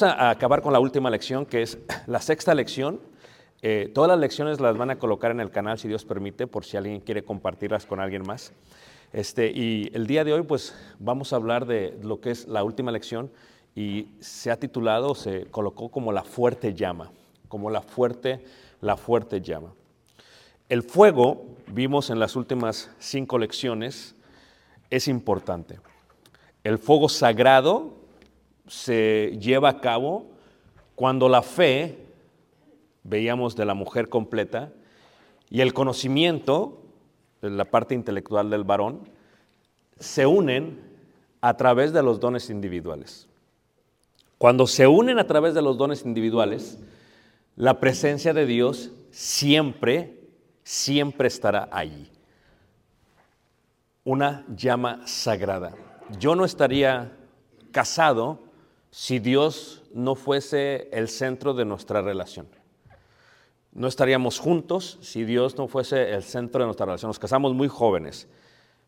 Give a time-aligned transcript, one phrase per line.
[0.00, 1.78] vamos a, acabar con la última lección, que es
[2.08, 2.98] la sexta lección.
[3.62, 6.64] Eh, todas las lecciones las van a colocar en el canal, si Dios permite, por
[6.64, 8.52] si alguien quiere compartirlas con alguien más.
[9.12, 12.64] Este, y el día de hoy, pues, vamos a hablar de lo que es la
[12.64, 13.30] última lección
[13.76, 17.12] y se ha titulado, se colocó como la fuerte llama,
[17.46, 18.44] como la fuerte,
[18.80, 19.74] la fuerte llama.
[20.68, 24.16] El fuego, vimos en las últimas cinco lecciones,
[24.90, 25.78] es importante.
[26.64, 28.03] El fuego sagrado
[28.66, 30.26] se lleva a cabo
[30.94, 31.98] cuando la fe,
[33.02, 34.72] veíamos de la mujer completa,
[35.50, 36.82] y el conocimiento,
[37.40, 39.08] la parte intelectual del varón,
[39.98, 40.80] se unen
[41.40, 43.28] a través de los dones individuales.
[44.38, 46.78] Cuando se unen a través de los dones individuales,
[47.56, 50.18] la presencia de Dios siempre,
[50.62, 52.10] siempre estará allí.
[54.04, 55.74] Una llama sagrada.
[56.18, 57.12] Yo no estaría
[57.70, 58.43] casado
[58.96, 62.46] si Dios no fuese el centro de nuestra relación.
[63.72, 67.08] No estaríamos juntos si Dios no fuese el centro de nuestra relación.
[67.08, 68.28] Nos casamos muy jóvenes.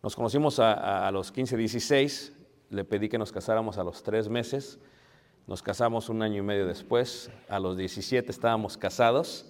[0.05, 2.33] Nos conocimos a, a- los 15, 16.
[2.71, 4.78] Le pedí que nos casáramos a los tres meses.
[5.49, 7.28] Nos casamos un año y medio después.
[7.49, 9.47] A los 17 estábamos casados.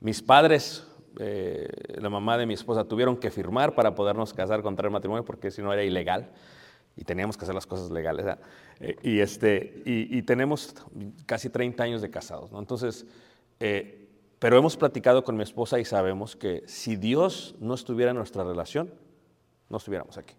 [0.00, 0.84] Mis padres,
[1.20, 1.68] eh,
[2.00, 5.62] la mamá de mi esposa, tuvieron que firmar para podernos casar, contraer matrimonio, porque si
[5.62, 6.32] no era ilegal.
[6.96, 8.26] Y teníamos que hacer las cosas legales.
[8.80, 10.74] Eh, y, este, y tenemos
[11.26, 12.52] casi 30 años de casados.
[12.52, 12.58] ¿no?
[12.58, 13.06] Entonces,
[13.60, 14.08] eh,
[14.42, 18.42] pero hemos platicado con mi esposa y sabemos que si Dios no estuviera en nuestra
[18.42, 18.92] relación,
[19.68, 20.34] no estuviéramos aquí.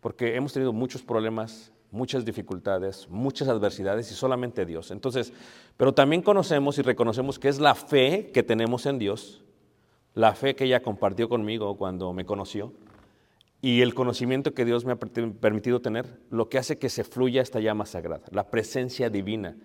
[0.00, 4.90] Porque hemos tenido muchos problemas, muchas dificultades, muchas adversidades y solamente Dios.
[4.90, 5.32] Entonces,
[5.76, 9.44] pero también conocemos y reconocemos que es la fe que tenemos en Dios,
[10.14, 12.72] la fe que ella compartió conmigo cuando me conoció
[13.62, 17.04] y el conocimiento que Dios me ha per- permitido tener, lo que hace que se
[17.04, 19.56] fluya esta llama sagrada, la presencia divina,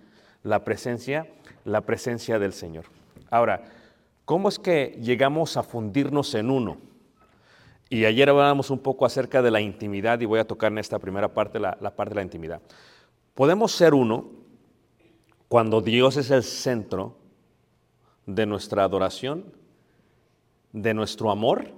[0.43, 1.27] la presencia,
[1.63, 2.85] la presencia del Señor.
[3.29, 3.63] Ahora,
[4.25, 6.77] ¿cómo es que llegamos a fundirnos en uno?
[7.89, 10.99] Y ayer hablábamos un poco acerca de la intimidad y voy a tocar en esta
[10.99, 12.61] primera parte la parte de la intimidad.
[13.33, 14.31] Podemos ser uno
[15.47, 17.17] cuando Dios es el centro
[18.25, 19.45] de nuestra adoración,
[20.73, 21.71] de nuestro amor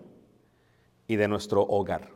[1.07, 2.09] y de nuestro hogar.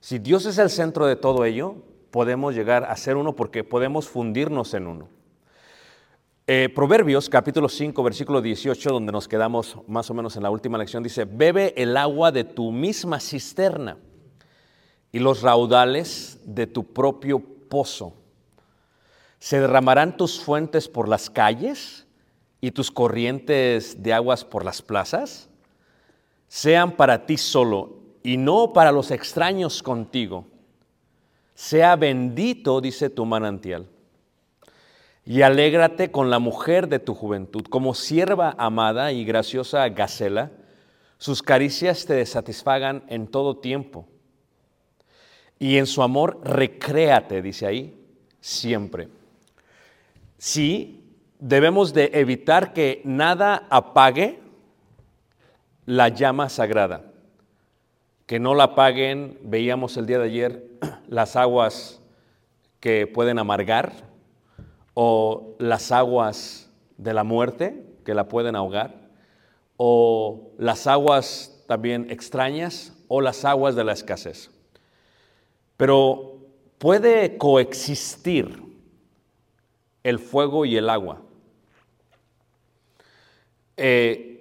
[0.00, 1.76] Si Dios es el centro de todo ello,
[2.10, 5.08] podemos llegar a ser uno porque podemos fundirnos en uno.
[6.48, 10.76] Eh, Proverbios capítulo 5, versículo 18, donde nos quedamos más o menos en la última
[10.76, 13.96] lección, dice, bebe el agua de tu misma cisterna
[15.12, 18.14] y los raudales de tu propio pozo.
[19.38, 22.06] Se derramarán tus fuentes por las calles
[22.60, 25.48] y tus corrientes de aguas por las plazas.
[26.52, 30.44] Sean para ti solo y no para los extraños contigo.
[31.54, 33.88] Sea bendito, dice tu manantial.
[35.24, 40.50] Y alégrate con la mujer de tu juventud, como sierva amada y graciosa gacela,
[41.16, 44.06] sus caricias te satisfagan en todo tiempo.
[45.58, 47.98] Y en su amor recréate, dice ahí,
[48.42, 49.08] siempre.
[50.36, 51.02] Sí,
[51.38, 54.41] debemos de evitar que nada apague
[55.86, 57.12] la llama sagrada.
[58.26, 60.66] Que no la apaguen, veíamos el día de ayer,
[61.08, 62.00] las aguas
[62.80, 63.92] que pueden amargar
[64.94, 69.02] o las aguas de la muerte que la pueden ahogar
[69.76, 74.50] o las aguas también extrañas o las aguas de la escasez.
[75.76, 76.38] Pero
[76.78, 78.62] puede coexistir
[80.02, 81.22] el fuego y el agua.
[83.76, 84.31] Eh,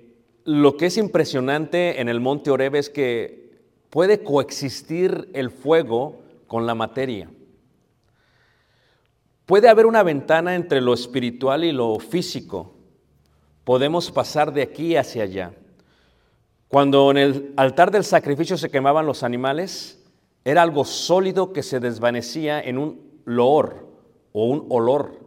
[0.43, 3.59] lo que es impresionante en el monte Oreb es que
[3.89, 7.29] puede coexistir el fuego con la materia.
[9.45, 12.73] Puede haber una ventana entre lo espiritual y lo físico.
[13.63, 15.53] Podemos pasar de aquí hacia allá.
[16.67, 20.01] Cuando en el altar del sacrificio se quemaban los animales,
[20.45, 23.87] era algo sólido que se desvanecía en un loor
[24.31, 25.19] o un olor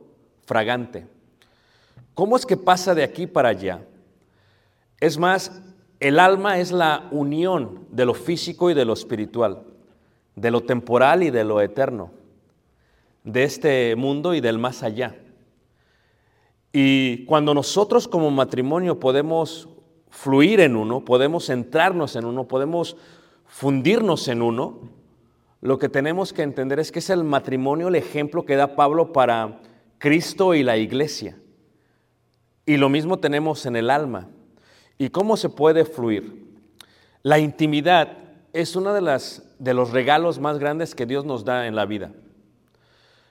[0.46, 1.06] fragante.
[2.14, 3.82] ¿Cómo es que pasa de aquí para allá?
[5.00, 5.62] Es más,
[6.00, 9.62] el alma es la unión de lo físico y de lo espiritual,
[10.36, 12.10] de lo temporal y de lo eterno,
[13.22, 15.16] de este mundo y del más allá.
[16.72, 19.68] Y cuando nosotros como matrimonio podemos
[20.10, 22.96] fluir en uno, podemos centrarnos en uno, podemos
[23.46, 24.80] fundirnos en uno,
[25.60, 29.12] lo que tenemos que entender es que es el matrimonio el ejemplo que da Pablo
[29.12, 29.60] para
[29.98, 31.38] Cristo y la iglesia.
[32.66, 34.28] Y lo mismo tenemos en el alma.
[34.98, 36.44] ¿Y cómo se puede fluir?
[37.22, 38.18] La intimidad
[38.52, 39.20] es uno de,
[39.58, 42.12] de los regalos más grandes que Dios nos da en la vida.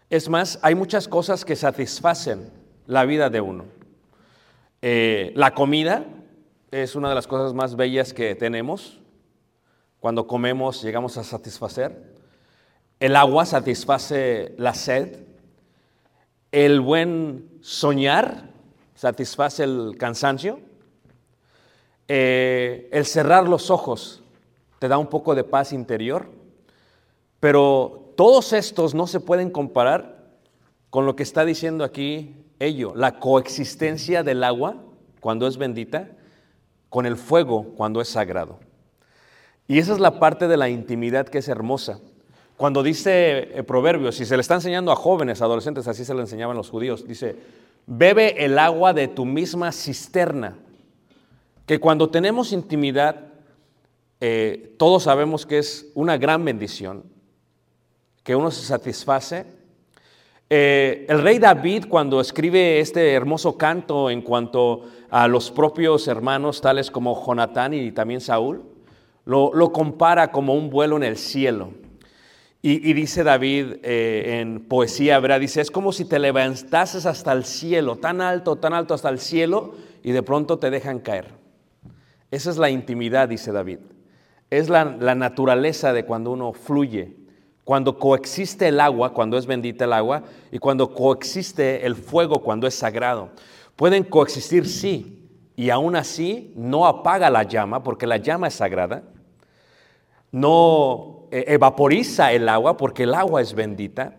[0.10, 2.52] Es más, hay muchas cosas que satisfacen
[2.86, 3.66] la vida de uno.
[4.82, 6.06] Eh, la comida
[6.72, 9.00] es una de las cosas más bellas que tenemos.
[10.00, 12.14] Cuando comemos llegamos a satisfacer.
[13.00, 15.20] El agua satisface la sed.
[16.52, 18.50] El buen soñar
[18.96, 20.60] satisface el cansancio.
[22.08, 24.24] Eh, el cerrar los ojos
[24.80, 26.30] te da un poco de paz interior.
[27.40, 30.24] Pero todos estos no se pueden comparar
[30.90, 34.76] con lo que está diciendo aquí ello, la coexistencia del agua
[35.20, 36.10] cuando es bendita
[36.90, 38.60] con el fuego cuando es sagrado.
[39.68, 42.00] Y esa es la parte de la intimidad que es hermosa.
[42.58, 46.22] Cuando dice el proverbio, si se le está enseñando a jóvenes, adolescentes, así se le
[46.22, 47.36] enseñaban los judíos, dice,
[47.88, 50.56] bebe el agua de tu misma cisterna.
[51.66, 53.34] Que cuando tenemos intimidad,
[54.20, 57.04] eh, todos sabemos que es una gran bendición,
[58.24, 59.46] que uno se satisface.
[60.50, 66.62] Eh, el rey David, cuando escribe este hermoso canto en cuanto a los propios hermanos,
[66.62, 68.64] tales como Jonatán y también Saúl,
[69.26, 71.72] lo, lo compara como un vuelo en el cielo.
[72.66, 75.42] Y, dice David eh, en poesía ¿verdad?
[75.42, 79.20] dice, es como si te levantases hasta el cielo, tan alto, tan alto hasta el
[79.20, 81.43] cielo, y de pronto te dejan caer.
[82.34, 83.78] Esa es la intimidad, dice David.
[84.50, 87.16] Es la, la naturaleza de cuando uno fluye,
[87.64, 92.66] cuando coexiste el agua, cuando es bendita el agua, y cuando coexiste el fuego, cuando
[92.66, 93.30] es sagrado.
[93.76, 99.04] Pueden coexistir, sí, y aún así no apaga la llama, porque la llama es sagrada.
[100.32, 104.18] No eh, evaporiza el agua porque el agua es bendita.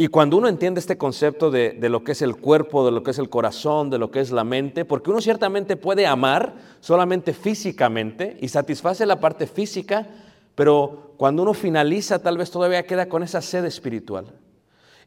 [0.00, 3.10] Y cuando uno entiende este concepto de, lo que es el cuerpo, de lo que
[3.10, 7.34] es el corazón, de lo que es la mente, porque uno ciertamente puede amar solamente
[7.34, 10.06] físicamente y satisface la parte física,
[10.54, 14.24] pero cuando uno finaliza tal vez todavía queda con esa sed espiritual.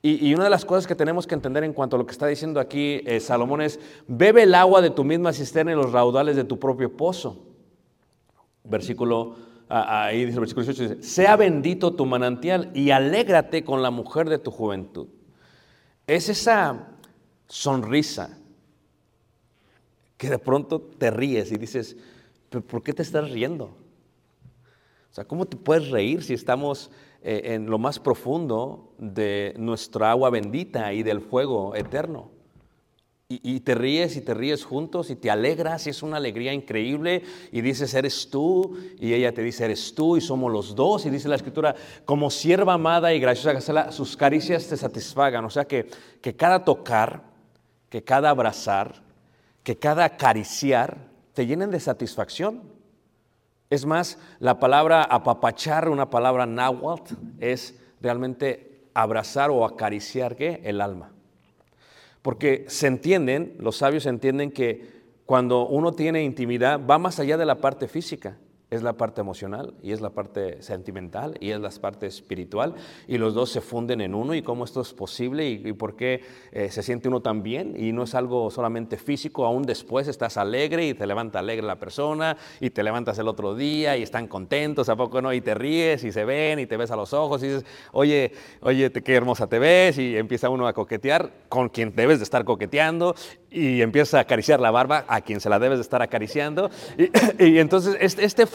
[0.04, 2.28] Y, una de las cosas que tenemos que entender en cuanto a lo que está
[2.28, 6.36] diciendo aquí eh, Salomón es, bebe el agua de tu misma cisterna y los raudales
[6.36, 7.48] de tu propio pozo.
[8.64, 13.92] Versículo ahí dice el versículo 18, dice, sea bendito tu manantial y alégrate con la
[13.92, 15.08] mujer de tu juventud.
[16.08, 16.88] Es esa
[17.48, 18.38] sonrisa
[20.18, 21.98] que de pronto te ríes y dices,
[22.68, 23.66] ¿por qué te estás riendo?
[23.66, 26.90] O sea, ¿cómo te puedes reír si estamos
[27.22, 32.32] eh, en lo más profundo de nuestra agua bendita y del fuego eterno?
[33.42, 37.24] Y, te ríes y te ríes juntos y te alegras y es una alegría increíble
[37.52, 41.10] y dices, eres tú y ella te dice, eres tú y somos los dos y
[41.10, 41.76] dice la escritura,
[42.06, 45.46] como sierva amada y graciosa, sus caricias te satisfagan.
[45.46, 45.88] O sea que,
[46.22, 47.24] que cada tocar,
[47.90, 49.02] que cada abrazar,
[49.64, 50.98] que cada acariciar
[51.34, 52.62] te llenen de satisfacción.
[53.70, 60.62] Es más, la palabra apapachar, una palabra náhuatl, es realmente abrazar o acariciar ¿qué?
[60.64, 61.13] el alma.
[62.24, 67.46] Porque se entienden, los sabios entienden que cuando uno tiene intimidad va más allá de
[67.46, 68.38] la parte física
[68.74, 72.76] es la parte emocional y es la parte sentimental y es la parte espiritual
[73.08, 76.22] y los dos se funden en uno y cómo esto es posible y, por qué
[76.52, 80.38] eh, se siente uno tan bien y no es algo solamente físico, aún después estás
[80.38, 84.28] alegre y te levanta alegre la persona y te levantas el otro día y están
[84.28, 85.34] contentos, ¿a poco no?
[85.34, 88.32] Y te ríes y se ven y te ves a los ojos y dices, oye,
[88.62, 92.44] oye, qué hermosa te ves y empieza uno a coquetear con quien debes de estar
[92.46, 93.16] coqueteando
[93.54, 97.10] y empieza a acariciar la barba a quien se la debes de estar acariciando y,
[97.60, 98.46] entonces este, este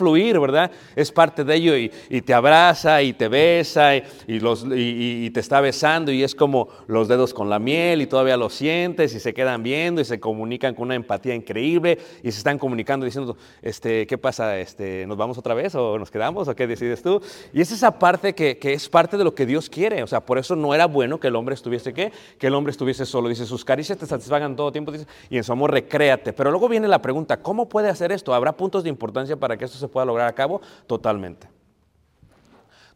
[0.40, 0.70] ¿verdad?
[0.96, 1.88] Es parte de ello y,
[2.22, 7.48] te abraza y te besa y, te está besando y es como los dedos con
[7.48, 10.94] la miel y todavía lo sientes y se quedan viendo y se comunican con una
[10.94, 14.58] empatía increíble y se están comunicando diciendo, este, ¿qué pasa?
[14.58, 17.20] Este, ¿Nos vamos otra vez o nos quedamos o qué decides tú?
[17.52, 20.20] Y es esa parte que, que es parte de lo que Dios quiere, o sea,
[20.20, 22.12] por eso no era bueno que el hombre estuviese, ¿qué?
[22.38, 24.87] Que el hombre estuviese solo, dice, sus caricias te satisfagan todo tiempo,
[25.30, 26.32] y en su amor recréate.
[26.32, 28.34] Pero luego viene la pregunta, ¿cómo puede hacer esto?
[28.34, 30.60] ¿Habrá puntos de importancia para que esto se pueda lograr a cabo?
[30.86, 31.48] Totalmente.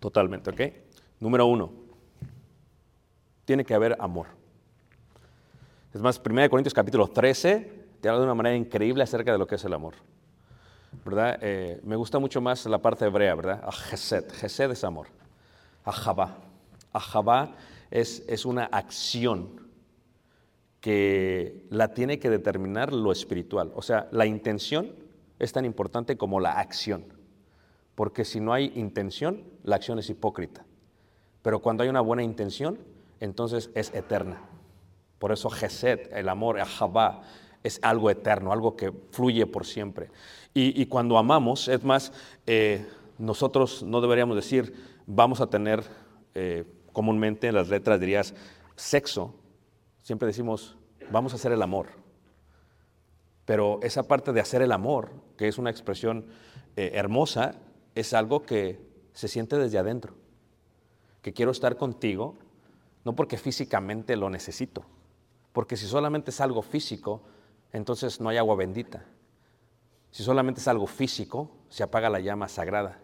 [0.00, 0.61] Totalmente, ¿ok?
[1.20, 1.72] Número uno,
[3.44, 4.26] tiene que haber amor.
[5.94, 9.46] Es más, 1 Corintios capítulo 13 te habla de una manera increíble acerca de lo
[9.46, 9.94] que es el amor.
[11.04, 11.38] ¿Verdad?
[11.40, 13.62] Eh, me gusta mucho más la parte hebrea, ¿verdad?
[13.70, 14.30] Gesed.
[14.32, 15.06] Gesed es amor.
[15.84, 16.37] Ahabá.
[16.92, 17.52] Ahabá
[17.90, 19.62] es, es una acción
[20.82, 23.70] que la tiene que determinar lo espiritual.
[23.74, 24.90] O sea, la intención
[25.38, 27.04] es tan importante como la acción,
[27.94, 30.66] porque si no hay intención, la acción es hipócrita.
[31.40, 32.78] Pero cuando hay una buena intención,
[33.20, 34.42] entonces es eterna.
[35.20, 37.22] Por eso Gesed, el amor, Ahabá,
[37.62, 40.10] es algo eterno, algo que fluye por siempre.
[40.52, 42.12] Y, cuando amamos, es más,
[42.44, 42.84] eh,
[43.18, 44.74] nosotros no deberíamos decir,
[45.06, 45.84] vamos a tener
[46.34, 48.34] eh, comúnmente en las letras dirías
[48.74, 49.34] sexo,
[50.02, 50.76] siempre decimos,
[51.11, 51.88] vamos a hacer el amor.
[53.44, 56.26] Pero esa parte de hacer el amor, que es una expresión
[56.76, 57.56] eh, hermosa,
[57.94, 58.80] es algo que
[59.12, 60.14] se siente desde adentro.
[61.23, 62.37] Que quiero estar contigo,
[63.04, 64.85] no porque físicamente lo necesito,
[65.52, 67.23] porque si solamente es algo físico,
[67.73, 69.04] entonces no hay agua bendita.
[70.11, 73.00] Si solamente es algo físico, se apaga la llama sagrada.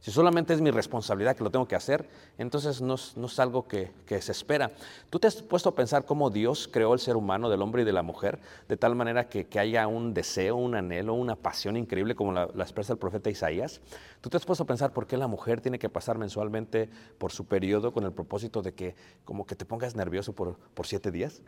[0.00, 3.90] Si solamente es mi responsabilidad que lo tengo que hacer, entonces no es, algo que,
[4.20, 4.70] se espera.
[5.10, 7.84] ¿Tú te has puesto a pensar cómo Dios creó el ser humano, del hombre y
[7.84, 8.38] de la mujer,
[8.68, 12.92] de tal manera que, haya un deseo, un anhelo, una pasión increíble como la, expresa
[12.92, 13.80] el profeta Isaías?
[14.20, 16.88] ¿Tú te has puesto a pensar por qué la mujer tiene que pasar mensualmente
[17.18, 20.86] por su periodo con el propósito de que como que te pongas nervioso por, por
[20.86, 21.42] siete días?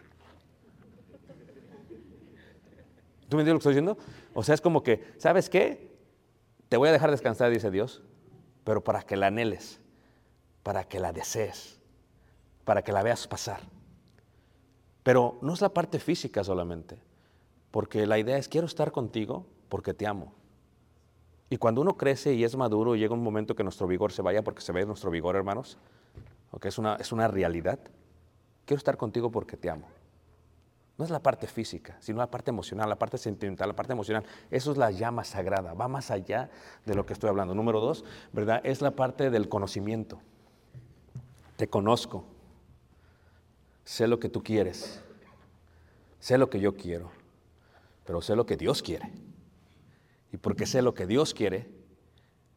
[3.28, 3.96] ¿Tú me entiendes lo que estoy diciendo?
[4.34, 5.88] O sea, es como que, ¿sabes qué?
[6.68, 8.02] Te voy a dejar descansar, dice Dios
[8.70, 9.80] pero para que la anheles,
[10.62, 11.80] para que la desees,
[12.64, 13.58] para que la veas pasar.
[15.02, 16.96] Pero no es la parte física solamente,
[17.72, 20.32] porque la idea es quiero estar contigo porque te amo.
[21.48, 24.44] Y cuando uno crece y es maduro, llega un momento que nuestro vigor se vaya,
[24.44, 25.76] porque se ve nuestro vigor, hermanos,
[26.60, 27.80] que es una, es una realidad.
[28.66, 29.88] Quiero estar contigo porque te amo.
[31.00, 34.22] No es la parte física, sino la parte emocional, la parte sentimental, la parte emocional.
[34.50, 36.50] Eso es la llama sagrada, va más allá
[36.84, 37.54] de lo que estoy hablando.
[37.54, 38.04] Número dos,
[38.34, 38.60] ¿verdad?
[38.64, 40.20] Es la parte del conocimiento.
[41.56, 42.26] Te conozco,
[43.82, 45.02] sé lo que tú quieres,
[46.18, 47.10] sé lo que yo quiero,
[48.04, 49.10] pero sé lo que Dios quiere.
[50.34, 51.66] Y porque sé lo que Dios quiere,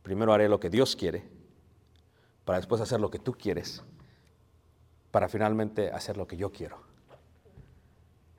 [0.02, 1.24] primero haré lo que Dios quiere,
[2.44, 3.86] para después hacer lo que tú quieres,
[5.12, 6.93] para finalmente hacer lo que yo quiero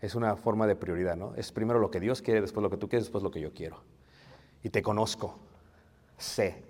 [0.05, 1.35] es una forma de prioridad, ¿no?
[1.35, 3.55] Es primero lo que Dios quiere, después lo que tú quieres, después lo que yo
[3.55, 3.81] quiero.
[4.63, 5.39] Y te conozco,
[6.19, 6.63] sé.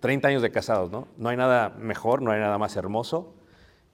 [0.00, 1.06] 30 eh, años de casados, ¿no?
[1.16, 3.34] No hay nada mejor, no hay nada más hermoso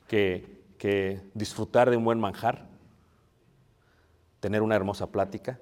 [0.06, 2.66] que, que disfrutar de un buen manjar,
[4.40, 5.58] tener una hermosa plática,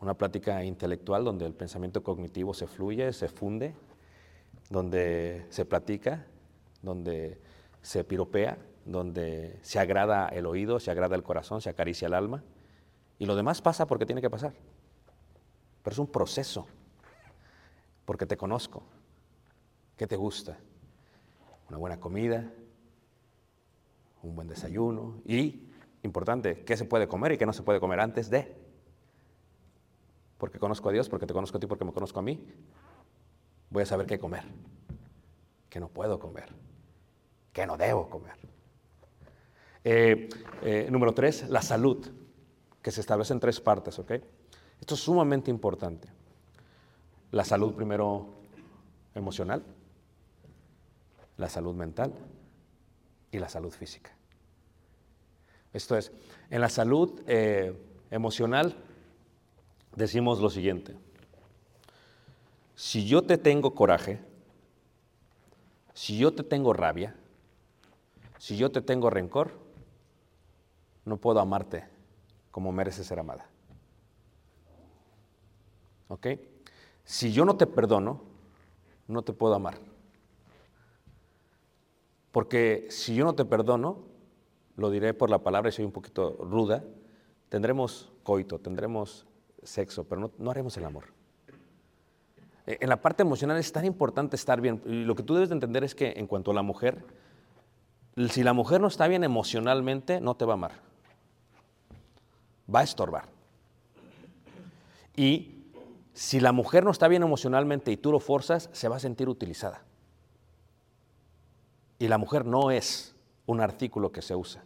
[0.00, 3.74] una plática intelectual donde el pensamiento cognitivo se fluye, se funde,
[4.70, 6.24] donde se platica,
[6.80, 7.38] donde
[7.82, 8.56] se piropea
[8.88, 12.42] donde se agrada el oído, se agrada el corazón, se acaricia el alma.
[13.18, 14.54] Y lo demás pasa porque tiene que pasar.
[15.82, 16.66] Pero es un proceso,
[18.06, 18.82] porque te conozco.
[19.96, 20.58] ¿Qué te gusta?
[21.68, 22.50] Una buena comida,
[24.22, 25.68] un buen desayuno y,
[26.02, 28.56] importante, qué se puede comer y qué no se puede comer antes de.
[30.38, 32.42] Porque conozco a Dios, porque te conozco a ti, porque me conozco a mí.
[33.68, 34.44] Voy a saber qué comer,
[35.68, 36.48] qué no puedo comer,
[37.52, 38.57] qué no debo comer.
[39.84, 40.28] Eh,
[40.62, 42.06] eh, número tres, la salud,
[42.82, 44.12] que se establece en tres partes, ¿ok?
[44.80, 46.08] Esto es sumamente importante.
[47.32, 48.34] La salud primero
[49.14, 49.62] emocional,
[51.36, 52.12] la salud mental
[53.30, 54.10] y la salud física.
[55.72, 56.12] Esto es,
[56.50, 57.74] en la salud eh,
[58.10, 58.74] emocional
[59.94, 60.96] decimos lo siguiente.
[62.74, 64.20] Si yo te tengo coraje,
[65.94, 67.16] si yo te tengo rabia,
[68.38, 69.67] si yo te tengo rencor,
[71.08, 71.84] no puedo amarte
[72.50, 73.48] como mereces ser amada.
[76.08, 76.26] ¿Ok?
[77.04, 78.22] Si yo no te perdono,
[79.06, 79.78] no te puedo amar.
[82.32, 84.04] Porque si yo no te perdono,
[84.76, 86.84] lo diré por la palabra y soy un poquito ruda,
[87.48, 89.26] tendremos coito, tendremos
[89.62, 91.04] sexo, pero no, no haremos el amor.
[92.66, 94.82] Eh, En la parte emocional es tan importante estar bien.
[94.84, 97.04] Lo que tú debes de entender es que en cuanto a la mujer,
[98.30, 100.87] si la mujer no está bien emocionalmente, no te va a amar.
[102.72, 103.28] Va a estorbar.
[105.16, 105.58] Y
[106.12, 109.28] si la mujer no está bien emocionalmente y tú lo forzas, se va a sentir
[109.28, 109.82] utilizada.
[111.98, 113.14] Y la mujer no es
[113.46, 114.64] un artículo que se usa.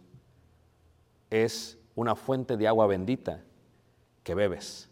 [1.29, 3.43] Es una fuente de agua bendita
[4.23, 4.89] que bebes,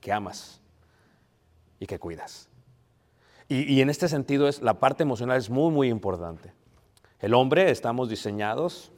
[0.00, 0.60] que amas
[1.80, 2.48] y que cuidas.
[3.48, 6.52] Y, y en este sentido es la parte emocional es muy muy importante.
[7.20, 8.92] El hombre estamos diseñados,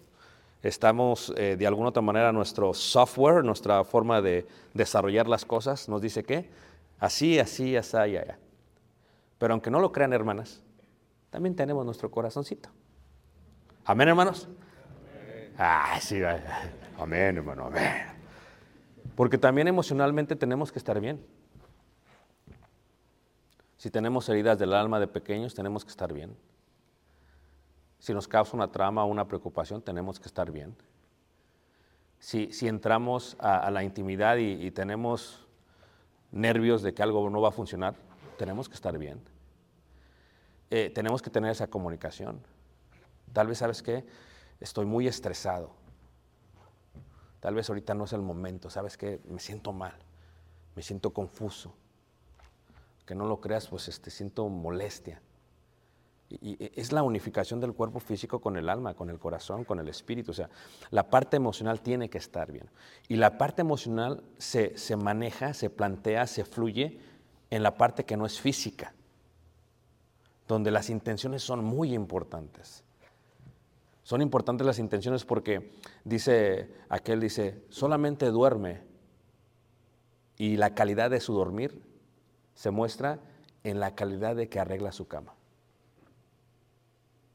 [0.66, 6.02] estamos eh, de alguna otra manera nuestro software, nuestra forma de desarrollar las cosas nos
[6.02, 6.50] dice que
[6.98, 8.38] así, así, así, ya, ya.
[9.38, 10.62] Pero aunque no lo crean hermanas,
[11.30, 12.70] también tenemos nuestro corazoncito.
[13.84, 14.48] Amén, hermanos.
[15.58, 16.20] Ah, sí,
[16.98, 18.06] amén, hermano, amén.
[19.14, 21.24] Porque también emocionalmente tenemos que estar bien.
[23.76, 26.36] Si tenemos heridas del alma de pequeños, tenemos que estar bien.
[27.98, 30.76] Si nos causa una trama o una preocupación, tenemos que estar bien.
[32.18, 35.46] Si, si entramos a, la intimidad y, tenemos
[36.32, 37.94] nervios de que algo no va a funcionar,
[38.38, 39.20] tenemos que estar bien.
[40.70, 42.40] Eh, tenemos que tener esa comunicación.
[43.32, 44.04] Tal vez, ¿sabes qué?
[44.60, 45.70] Estoy muy estresado.
[47.40, 49.20] Tal vez ahorita no es el momento, ¿sabes qué?
[49.26, 49.94] Me siento mal,
[50.74, 51.74] me siento confuso.
[53.04, 55.20] Que no lo creas, pues este, siento molestia.
[56.28, 60.32] Es la unificación del cuerpo físico con el alma, con el corazón, con el espíritu.
[60.32, 60.50] O sea,
[60.90, 62.68] la parte emocional tiene que estar bien.
[63.08, 66.98] Y la parte emocional se, se maneja, se plantea, se fluye
[67.50, 68.92] en la parte que no es física
[70.48, 72.84] donde las intenciones son muy importantes.
[74.02, 75.72] Son importantes las intenciones porque
[76.04, 78.82] dice aquel dice, solamente duerme
[80.38, 81.82] y la calidad de su dormir
[82.54, 83.18] se muestra
[83.64, 85.34] en la calidad de que arregla su cama.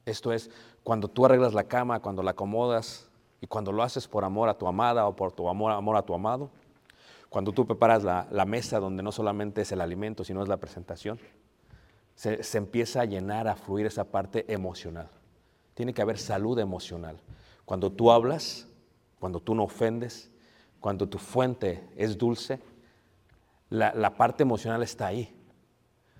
[0.04, 0.50] Esto es,
[0.82, 3.08] cuando tú arreglas la cama, cuando la acomodas
[3.40, 6.02] y cuando lo haces por amor a tu amada o por tu amor, amor a
[6.02, 6.50] tu amado,
[7.28, 10.58] cuando tú preparas la, la mesa donde no solamente es el alimento, sino es la
[10.58, 11.18] presentación,
[12.14, 15.08] se, se, empieza a llenar, a fluir esa parte emocional.
[15.74, 17.16] Tiene que haber salud emocional.
[17.64, 18.68] Cuando tú hablas,
[19.18, 20.30] cuando tú no ofendes,
[20.78, 22.60] cuando tu fuente es dulce,
[23.70, 25.34] la, la parte emocional está ahí.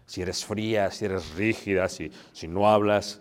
[0.07, 3.21] Si eres fría, si eres rígida, si, si no hablas,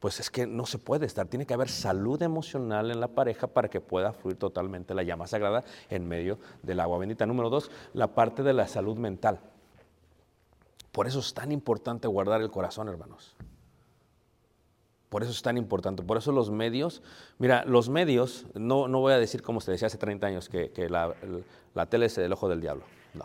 [0.00, 1.26] pues es que no se puede estar.
[1.28, 5.26] Tiene que haber salud emocional en la pareja para que pueda fluir totalmente la llama
[5.26, 7.24] sagrada en medio del agua bendita.
[7.26, 9.40] Número dos, la parte de la salud mental.
[10.92, 13.34] Por eso es tan importante guardar el corazón, hermanos.
[15.08, 16.02] Por eso es tan importante.
[16.02, 17.00] Por eso los medios,
[17.38, 20.88] mira, los medios, no, no voy a decir como se decía hace 30 años, que,
[20.90, 21.14] la,
[21.74, 22.84] la, tele es el ojo del diablo.
[23.14, 23.24] No.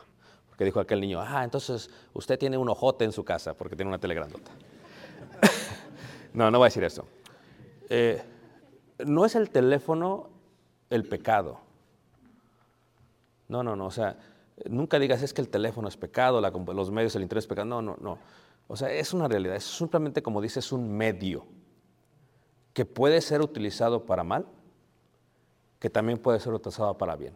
[0.49, 3.89] Porque dijo aquel niño, ah, entonces usted tiene un ojote en su casa porque tiene
[3.89, 4.51] una tele grandota.
[6.33, 7.05] No, no voy a decir eso.
[7.89, 8.21] Eh,
[9.05, 10.29] no es el teléfono
[10.89, 11.59] el pecado.
[13.47, 13.87] No, no, no.
[13.87, 14.17] O sea,
[14.67, 17.65] Nunca digas es que el teléfono es pecado, los medios, el interés es pecado.
[17.65, 18.17] No, no, no.
[18.67, 19.55] O sea, es una realidad.
[19.55, 21.45] Es simplemente, como dices, un medio
[22.73, 24.45] que puede ser utilizado para mal,
[25.79, 27.33] que también puede ser utilizado para bien.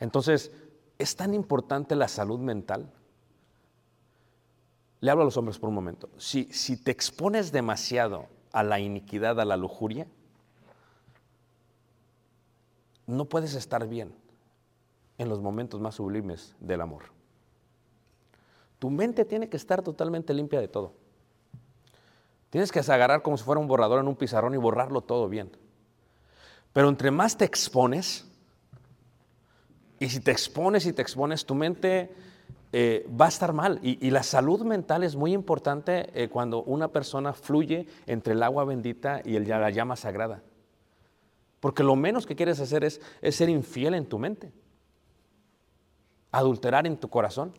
[0.00, 0.52] Entonces,
[0.98, 2.90] es tan importante la salud mental.
[5.02, 6.08] Le hablo a los hombres por un momento.
[6.16, 10.06] Si, si te expones demasiado a la iniquidad, a la lujuria,
[13.08, 14.14] no puedes estar bien
[15.18, 17.06] en los momentos más sublimes del amor.
[18.78, 20.92] Tu mente tiene que estar totalmente limpia de todo.
[22.50, 25.50] Tienes que agarrar como si fuera un borrador en un pizarrón y borrarlo todo bien.
[26.72, 28.24] Pero entre más te expones,
[29.98, 32.14] y si te expones y te expones, tu mente
[32.72, 33.78] eh, va a estar mal.
[33.82, 38.64] Y, la salud mental es muy importante eh, cuando una persona fluye entre el agua
[38.64, 40.42] bendita y el, la llama sagrada.
[41.60, 44.52] Porque lo menos que quieres hacer es ser infiel en tu mente
[46.32, 47.52] adulterar en tu corazón.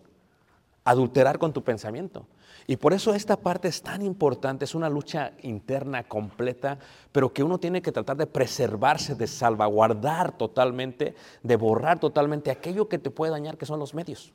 [0.86, 2.28] adulterar con tu pensamiento.
[2.68, 6.78] Y por eso esta parte es tan importante, es una lucha interna completa,
[7.14, 12.90] pero que uno tiene que tratar de preservarse, de salvaguardar totalmente, de borrar totalmente aquello
[12.90, 14.34] que te puede dañar, que son los medios.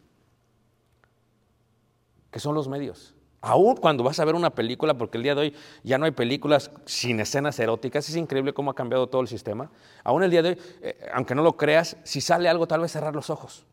[2.30, 3.14] Que son los medios.
[3.40, 6.10] Aún cuando vas a ver una película, porque el día de hoy ya no hay
[6.10, 9.70] películas sin escenas eróticas, es increíble cómo ha cambiado todo el sistema.
[10.02, 12.90] Aún el día de hoy, eh, aunque no lo creas, si sale algo, tal vez
[12.90, 13.64] cerrar los ojos.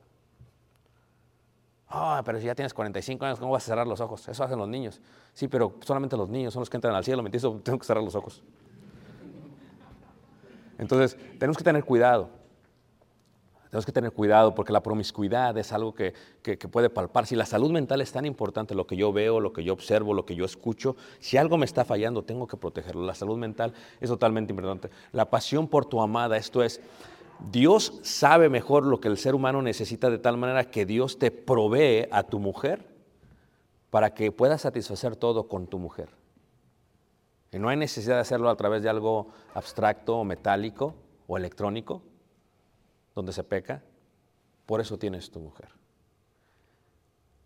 [1.87, 4.27] Ah, pero si ya tienes 45 años, ¿cómo vas a cerrar los ojos?
[4.27, 5.01] Eso hacen los niños.
[5.33, 7.63] Sí, pero solamente los niños son los que entran al cielo, ¿me entiendes?
[7.63, 8.43] Tengo que cerrar los ojos.
[10.77, 12.29] Entonces, tenemos que tener cuidado.
[13.69, 17.25] Tenemos que tener cuidado porque la promiscuidad es algo que, que, puede palpar.
[17.25, 20.13] Si la salud mental es tan importante, lo que yo veo, lo que yo observo,
[20.13, 23.05] lo que yo escucho, si algo me está fallando, tengo que protegerlo.
[23.05, 24.89] La salud mental es totalmente importante.
[25.11, 26.81] La pasión por tu amada, esto es,
[27.51, 31.31] Dios sabe mejor lo que el ser humano necesita de tal manera que Dios te
[31.31, 32.87] provee a tu mujer
[33.89, 36.09] para que puedas satisfacer todo con tu mujer.
[37.51, 40.95] Y no hay necesidad de hacerlo a través de algo abstracto metálico
[41.27, 42.01] o electrónico,
[43.15, 43.81] donde se peca.
[44.65, 45.69] Por eso tienes tu mujer.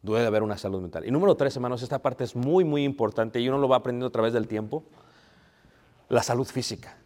[0.02, 1.06] Debe haber una salud mental.
[1.06, 4.08] Y número tres, hermanos, esta parte es muy, muy importante y uno lo va aprendiendo
[4.08, 4.84] a través del tiempo.
[6.08, 6.98] La salud física.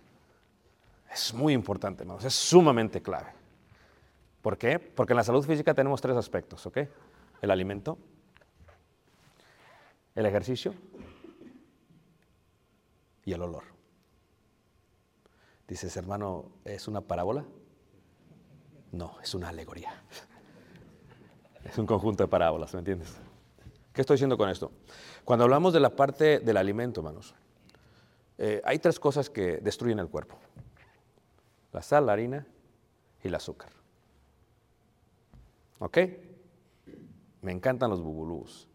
[1.11, 3.31] Es muy importante, hermanos, es sumamente clave.
[4.41, 4.79] ¿Por qué?
[4.79, 6.79] Porque en la salud física tenemos tres aspectos, ¿ok?
[7.41, 7.97] El alimento,
[10.15, 10.73] el ejercicio
[13.25, 13.63] y el olor.
[15.67, 17.45] Dices, hermano, ¿es una parábola?
[18.93, 19.93] No, es una alegoría.
[21.63, 23.15] Es un conjunto de parábolas, ¿me entiendes?
[23.93, 24.73] ¿Qué estoy diciendo con esto?
[25.23, 27.33] Cuando hablamos de la parte del alimento, hermanos,
[28.37, 30.37] eh, hay tres cosas que destruyen el cuerpo
[31.73, 32.45] la sal, la harina
[33.23, 33.71] y el azúcar.
[35.79, 35.97] ¿Ok?
[37.41, 38.69] Me encantan los bubulús.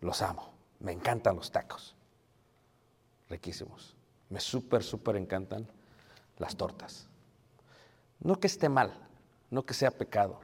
[0.00, 0.52] Los amo.
[0.80, 1.94] Me encantan los tacos.
[3.30, 3.96] Riquísimos.
[4.28, 5.66] Me súper, súper encantan
[6.38, 7.08] las tortas.
[8.24, 8.92] No que esté mal,
[9.50, 10.40] no que sea pecado.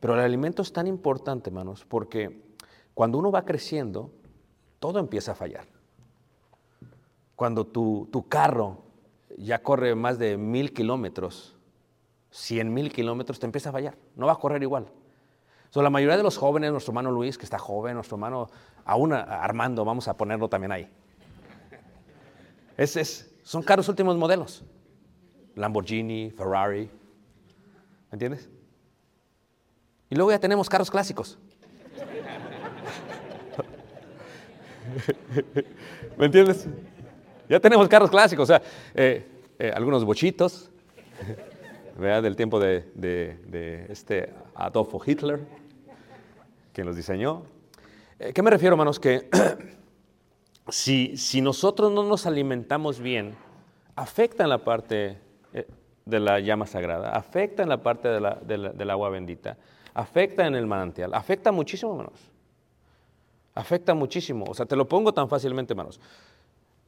[0.00, 2.42] Pero el alimento es tan importante, hermanos, porque
[2.94, 4.10] cuando uno va creciendo,
[4.78, 5.66] todo empieza a fallar.
[7.36, 8.84] Cuando tu, tu carro
[9.36, 11.56] ya corre más de mil kilómetros,
[12.30, 13.98] cien mil kilómetros, te empieza a fallar.
[14.16, 14.86] No va a correr igual.
[15.70, 18.48] So, la mayoría de los jóvenes, nuestro hermano Luis, que está joven, nuestro hermano,
[18.84, 20.88] aún Armando, vamos a ponerlo también ahí.
[22.76, 24.64] Es, son caros últimos modelos.
[25.60, 26.88] Lamborghini, Ferrari.
[28.10, 28.48] ¿Me entiendes?
[30.08, 31.38] Y luego ya tenemos carros clásicos.
[36.16, 36.66] ¿Me entiendes?
[37.48, 38.62] Ya tenemos carros clásicos, o sea,
[38.94, 39.26] eh,
[39.58, 40.70] eh, algunos bochitos,
[41.98, 42.22] ¿verdad?
[42.22, 45.40] Del tiempo de, este Adolfo Hitler,
[46.72, 47.42] quien los diseñó.
[48.18, 48.98] Eh, ¿Qué me refiero, hermanos?
[48.98, 49.28] Que
[50.68, 53.34] si, si nosotros no nos alimentamos bien,
[53.94, 58.90] afecta en la parte de la llama sagrada, afecta en la parte de la, del
[58.90, 59.56] agua bendita,
[59.94, 62.30] afecta en el manantial, afecta muchísimo, hermanos.
[63.54, 64.44] Afecta muchísimo.
[64.48, 66.00] O sea, te lo pongo tan fácilmente, hermanos.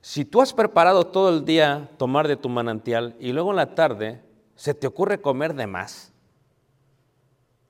[0.01, 3.75] Si tú has preparado todo el día tomar de tu manantial y luego en la
[3.75, 4.23] tarde
[4.57, 6.13] se te ocurre comer de más,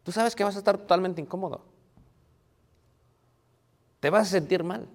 [0.02, 1.62] tú sabes que vas a estar totalmente incómodo.
[4.00, 4.88] Te vas a sentir mal.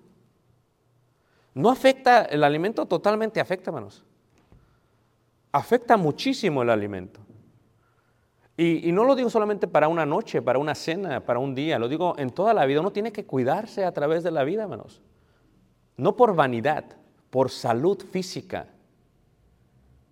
[1.53, 4.03] No afecta, el alimento totalmente afecta, hermanos.
[5.51, 7.21] Afecta muchísimo el alimento.
[8.59, 11.87] Y, no lo digo solamente para una noche, para una cena, para un día, lo
[11.87, 12.79] digo en toda la vida.
[12.79, 14.99] Uno tiene que cuidarse a través de la vida, hermanos.
[15.95, 16.85] No por vanidad,
[17.29, 18.67] por salud física,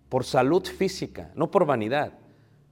[0.08, 2.12] por salud física, no por vanidad.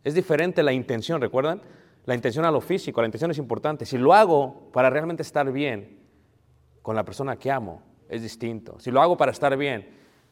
[0.05, 1.61] Es diferente la intención, ¿recuerdan?
[2.07, 3.85] La intención a lo físico, la intención es importante.
[3.85, 5.99] Si lo hago para realmente estar bien
[6.83, 8.79] con la persona que amo, es distinto.
[8.79, 9.89] Si lo hago para estar bien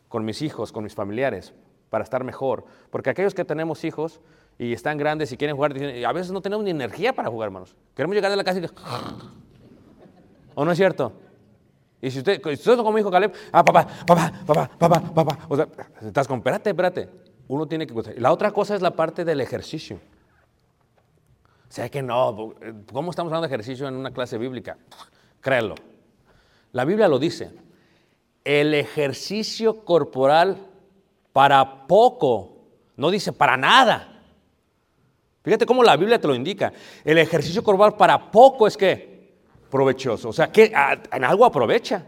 [0.09, 1.53] con mis hijos, con mis familiares,
[1.93, 2.65] para estar mejor.
[2.89, 4.23] Porque aquellos que tenemos hijos
[4.59, 7.77] y están grandes y quieren jugar, a veces no tenemos ni energía para jugar, hermanos.
[7.95, 8.65] Queremos llegar a la casa y...
[10.55, 11.13] ¿O no es cierto?
[12.01, 15.39] Y si usted, si usted como dijo Caleb, ah, papá, papá, papá, papá, papá.
[15.51, 15.69] O sea,
[16.01, 17.11] estás con, espérate, espérate.
[17.49, 18.15] Uno tiene que...
[18.19, 19.97] La otra cosa es la parte del ejercicio.
[21.69, 22.55] O sea que no,
[22.91, 24.79] ¿cómo estamos hablando de ejercicio en una clase bíblica?
[25.43, 25.75] Créelo.
[26.73, 27.51] La Biblia lo dice.
[28.45, 30.72] El ejercicio corporal
[31.33, 32.59] para poco,
[32.97, 34.23] no dice para nada.
[35.43, 36.73] Fíjate cómo la Biblia te lo indica.
[37.05, 39.33] El ejercicio corporal para poco es que
[39.71, 40.29] provechoso.
[40.29, 40.73] O sea, que
[41.11, 42.07] en algo aprovecha.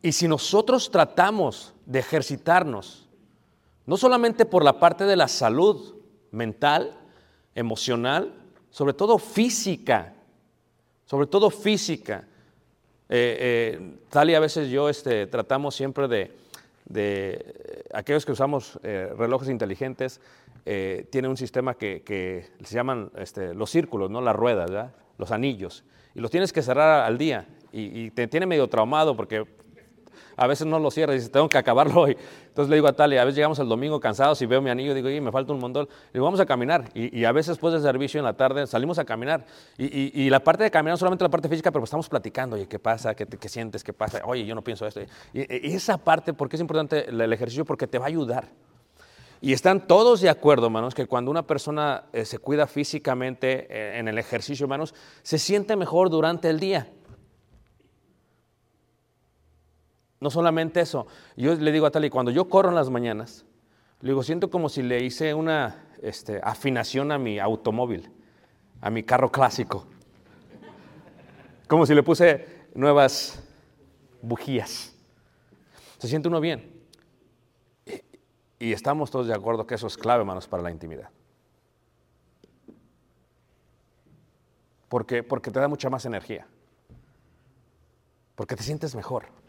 [0.00, 3.08] Y si nosotros tratamos de ejercitarnos,
[3.86, 5.96] no solamente por la parte de la salud
[6.30, 6.96] mental,
[7.54, 8.32] emocional,
[8.70, 10.14] sobre todo física,
[11.04, 12.26] sobre todo física.
[13.08, 16.36] Eh, eh, tal y a veces yo este, tratamos siempre de,
[16.84, 20.20] de aquellos que usamos eh, relojes inteligentes,
[20.66, 24.20] eh, tienen un sistema que, se llaman este, los círculos, ¿no?
[24.20, 24.70] las ruedas,
[25.18, 29.16] los anillos, y los tienes que cerrar al día, y, y te tiene medio traumado
[29.16, 29.44] porque
[30.36, 32.16] a veces no lo cierras y dices, tengo que acabarlo hoy.
[32.48, 34.92] Entonces le digo a Talia, a veces llegamos el domingo cansados y veo mi anillo
[34.92, 35.86] y digo, oye, me falta un montón.
[35.86, 36.88] Le digo, vamos a caminar.
[36.94, 39.44] Y, y a veces después del servicio en la tarde salimos a caminar.
[39.78, 42.66] Y, y- y la parte de caminar, solamente la parte física, pero estamos platicando, oye,
[42.66, 43.14] ¿qué pasa?
[43.14, 43.82] ¿Qué, qué sientes?
[43.84, 44.20] ¿Qué pasa?
[44.24, 45.00] Oye, yo no pienso esto.
[45.32, 47.64] Y, y esa parte, ¿por qué es importante el, el ejercicio?
[47.64, 48.48] Porque te va a ayudar.
[49.40, 53.98] Y están todos de acuerdo, hermanos, que cuando una persona eh, se cuida físicamente eh,
[53.98, 56.88] en el ejercicio, hermanos, se siente mejor durante el día.
[60.24, 61.06] No solamente eso,
[61.36, 63.44] yo le digo a Tali, cuando yo corro en las mañanas,
[64.00, 68.10] le digo, siento como si le hice una este, afinación a mi automóvil,
[68.80, 69.84] a mi carro clásico.
[71.68, 73.38] Como si le puse nuevas
[74.22, 74.94] bujías.
[75.98, 76.72] Se siente uno bien.
[78.58, 81.10] Y, estamos todos de acuerdo que eso es clave, hermanos, para la intimidad.
[84.88, 86.46] Porque, porque te da mucha más energía.
[88.34, 89.43] Porque te sientes mejor.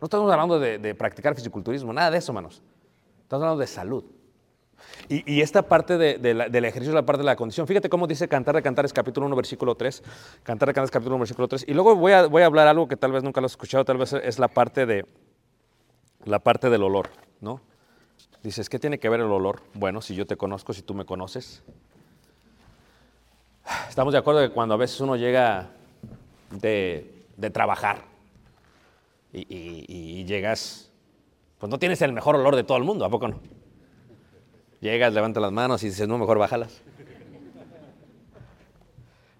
[0.00, 2.62] No estamos hablando de, practicar fisiculturismo, nada de eso, hermanos.
[3.22, 4.04] Estamos hablando de salud.
[5.08, 7.66] Y, esta parte del ejercicio es la parte de la condición.
[7.66, 10.02] Fíjate cómo dice Cantar de Cantares, capítulo 1, versículo 3.
[10.42, 11.66] Cantar de Cantares, capítulo 1, versículo 3.
[11.68, 14.14] Y luego voy a, hablar algo que tal vez nunca lo has escuchado, tal vez
[14.14, 15.04] es la parte, de,
[16.24, 17.10] la parte del olor,
[17.40, 17.60] ¿no?
[18.42, 19.60] Dices, ¿qué tiene que ver el olor?
[19.74, 21.62] Bueno, si yo te conozco, si tú me conoces.
[23.90, 25.68] Estamos de acuerdo que cuando a veces uno llega
[26.52, 28.09] de trabajar
[29.32, 30.90] y, y- y llegas,
[31.58, 33.40] pues no tienes el mejor olor de todo el mundo, ¿a poco no?
[34.80, 36.80] Llegas, levantas las manos y dices, no, mejor bájalas.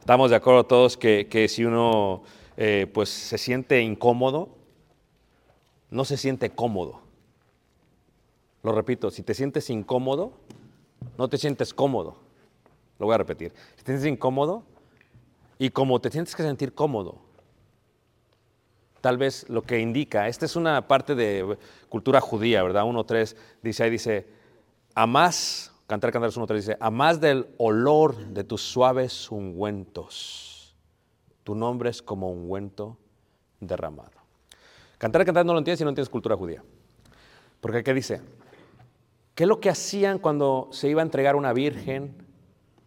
[0.00, 2.22] Estamos de acuerdo todos que, que si uno
[2.56, 4.48] eh, pues se siente incómodo,
[5.90, 7.00] no se siente cómodo.
[8.62, 10.32] Lo repito, si te sientes incómodo,
[11.16, 12.16] no te sientes cómodo.
[12.98, 13.52] Lo voy a repetir.
[13.76, 14.62] Si te sientes incómodo
[15.58, 17.16] y como te tienes que sentir cómodo,
[19.00, 21.58] tal vez lo que indica, esta es una parte de
[21.88, 22.84] cultura judía, ¿verdad?
[22.84, 24.26] 1.3 dice ahí, dice,
[24.94, 30.74] a más, Cantar Cantares 1.3 dice, a más del olor de tus suaves ungüentos,
[31.42, 32.96] tu nombre es como ungüento
[33.58, 34.20] derramado.
[34.98, 36.62] Cantar Cantares no lo entiendes si no entiendes cultura judía.
[37.60, 38.20] Porque ¿qué dice?
[39.34, 42.14] ¿Qué es lo que hacían cuando se iba a entregar una virgen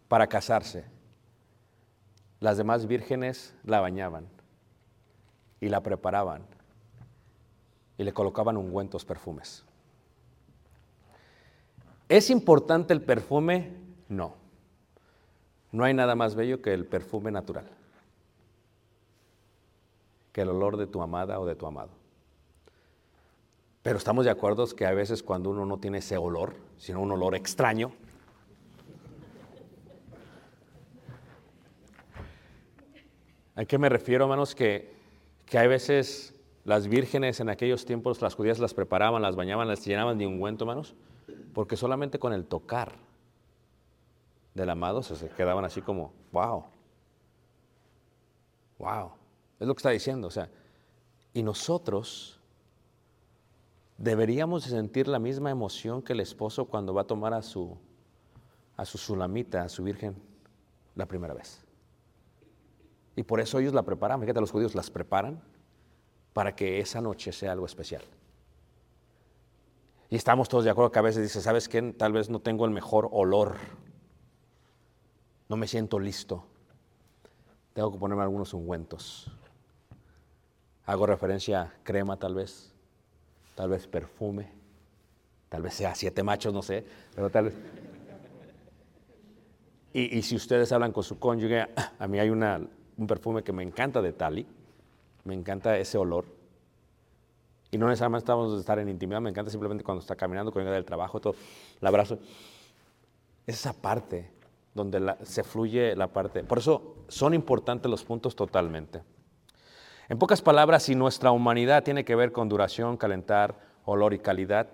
[0.07, 0.85] para casarse?
[2.39, 4.32] Las demás vírgenes la bañaban
[5.63, 6.43] y la preparaban
[7.97, 9.63] y le colocaban ungüentos, perfumes.
[12.09, 13.71] ¿Es importante el perfume?
[14.09, 14.35] No.
[15.71, 17.65] No hay nada más bello que el perfume natural,
[20.33, 21.91] que el olor de tu amada o de tu amado.
[23.83, 27.13] Pero estamos de acuerdo que a veces cuando uno no tiene ese olor, sino un
[27.13, 27.93] olor extraño,
[33.55, 34.53] ¿a qué me refiero, hermanos?
[34.55, 35.02] Que,
[35.45, 36.33] que hay veces
[36.65, 40.63] las vírgenes en aquellos tiempos, las judías las preparaban, las bañaban, las llenaban de ungüento,
[40.63, 40.95] hermanos,
[41.53, 42.95] porque solamente con el tocar
[44.53, 46.65] del amado se, quedaban así como, wow,
[48.79, 49.11] wow,
[49.59, 50.49] es lo que está diciendo, o sea,
[51.33, 52.39] y nosotros
[53.97, 57.77] deberíamos de sentir la misma emoción que el esposo cuando va a tomar a su,
[58.77, 60.15] a su sulamita, a su virgen,
[60.95, 61.62] la primera vez.
[63.15, 65.41] Y por eso ellos la preparan, fíjate, los judíos las preparan
[66.33, 68.03] para que esa noche sea algo especial.
[70.09, 71.81] Y estamos todos de acuerdo que a veces dice, ¿sabes qué?
[71.93, 73.55] Tal vez no tengo el mejor olor.
[75.49, 76.45] No me siento listo.
[77.73, 79.31] Tengo que ponerme algunos ungüentos.
[80.85, 82.73] Hago referencia a crema tal vez,
[83.55, 84.51] tal vez perfume,
[85.49, 87.55] tal vez sea siete machos, no sé, pero tal vez.
[89.93, 92.61] Y, y si ustedes hablan con su cónyuge, a mí hay una,
[92.97, 94.45] un perfume que me encanta de Tali,
[95.23, 96.25] me encanta ese olor.
[97.71, 100.69] Y no necesariamente estamos de estar en intimidad, me encanta simplemente cuando está caminando, cuando
[100.69, 101.35] llega del trabajo, todo,
[101.81, 102.19] el abrazo.
[103.47, 104.29] Es esa parte
[104.73, 106.43] donde se fluye la parte.
[106.43, 109.01] Por eso son importantes los puntos totalmente.
[110.09, 114.67] En pocas palabras, si nuestra humanidad tiene que ver con duración, calentar, olor y calidad,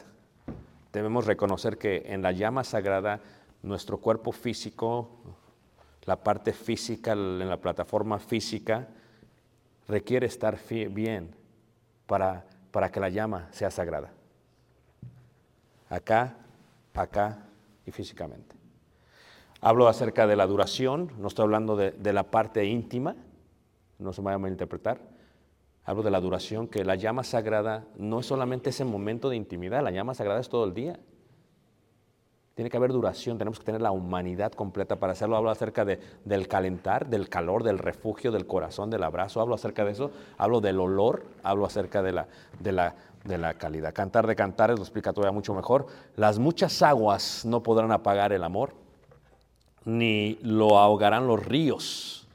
[0.92, 3.22] debemos reconocer que en la llama sagrada
[3.62, 5.10] nuestro cuerpo físico,
[6.10, 8.88] la parte física, en la plataforma física,
[9.88, 11.36] requiere estar bien
[12.08, 14.10] para, para que la llama sea sagrada.
[15.88, 16.36] Acá,
[16.96, 17.46] acá
[17.86, 18.56] y físicamente.
[19.62, 23.16] Hablo acerca de la duración, no estoy hablando de, la parte íntima,
[24.00, 24.98] no se me vaya a malinterpretar.
[25.86, 29.84] Hablo de la duración, que la llama sagrada no es solamente ese momento de intimidad,
[29.84, 31.00] la llama sagrada es todo el día.
[32.60, 35.38] Tiene que haber duración, tenemos que tener la humanidad completa para hacerlo.
[35.38, 39.40] Hablo acerca de, del calentar, del calor, del refugio, del corazón, del abrazo.
[39.40, 40.12] Hablo acerca de eso.
[40.38, 42.28] Hablo del olor, hablo acerca de la,
[42.60, 43.94] de la, de la calidad.
[43.94, 45.88] Cantar de cantares lo explica todavía mucho mejor.
[46.18, 48.74] Las muchas aguas no podrán apagar el amor,
[49.86, 52.28] ni lo ahogarán los ríos.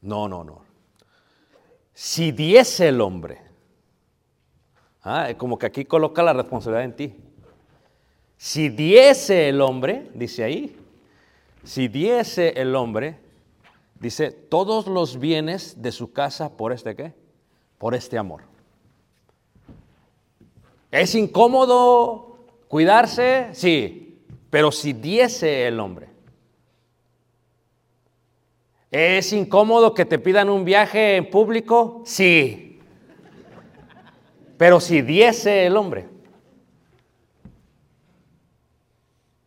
[0.00, 0.64] No, no, no.
[1.94, 3.51] Si diese el hombre,
[5.02, 7.14] ah, como que aquí coloca la responsabilidad en ti.
[8.36, 10.76] Si diese el hombre, dice ahí,
[11.64, 13.18] si diese el hombre,
[14.00, 17.12] dice, todos los bienes de su casa por este qué?
[17.78, 18.42] Por este amor.
[20.90, 22.36] ¿Es incómodo
[22.68, 23.48] cuidarse?
[23.52, 26.08] Sí, pero si diese el hombre.
[28.90, 32.02] ¿Es incómodo que te pidan un viaje en público?
[32.04, 32.71] Sí.
[34.62, 36.06] Pero si diese el hombre.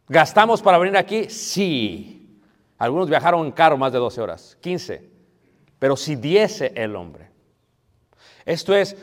[0.09, 1.29] ¿Gastamos para venir aquí?
[1.29, 2.37] Sí.
[2.77, 5.09] Algunos viajaron en carro más de 12 horas, 15.
[5.79, 7.29] Pero si diese el hombre.
[8.45, 8.97] Esto es,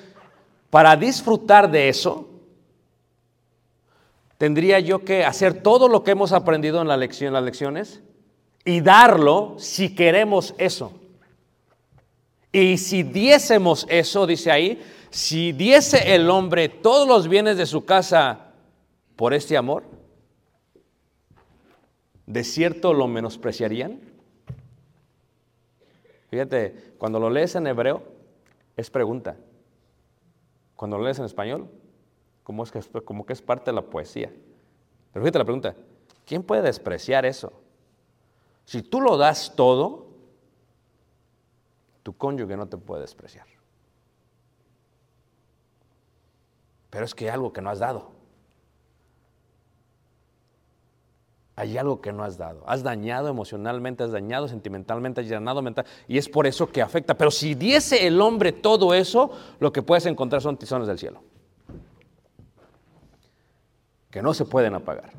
[0.69, 2.29] para disfrutar de eso,
[4.37, 8.03] tendría yo que hacer todo lo que hemos aprendido en la lección, en las lecciones
[8.67, 10.93] y darlo si queremos eso.
[12.53, 17.87] Y si diésemos eso, dice ahí, si diese el hombre todos los bienes de su
[17.87, 18.53] casa
[19.17, 19.85] por este amor,
[22.27, 24.01] ¿de cierto lo menospreciarían?
[26.29, 28.03] Fíjate, cuando lo lees en hebreo,
[28.77, 29.37] es pregunta.
[30.77, 31.69] Cuando lo lees en español,
[32.43, 34.31] como, es que, como que es parte de la poesía.
[35.13, 35.75] Pero fíjate la pregunta,
[36.27, 37.53] ¿quién puede despreciar eso?
[38.65, 40.12] Si tú lo das todo,
[42.03, 43.47] tu cónyuge no te puede despreciar.
[46.91, 48.11] Pero es que hay algo que no has dado.
[51.57, 52.65] Hay algo que no has dado.
[52.67, 55.87] Has dañado emocionalmente, has dañado sentimentalmente, has dañado mental.
[56.09, 57.15] Y es por eso que afecta.
[57.15, 61.23] Pero si diese el hombre todo eso, lo que puedes encontrar son tizones del cielo.
[64.11, 65.13] Que no se pueden apagar.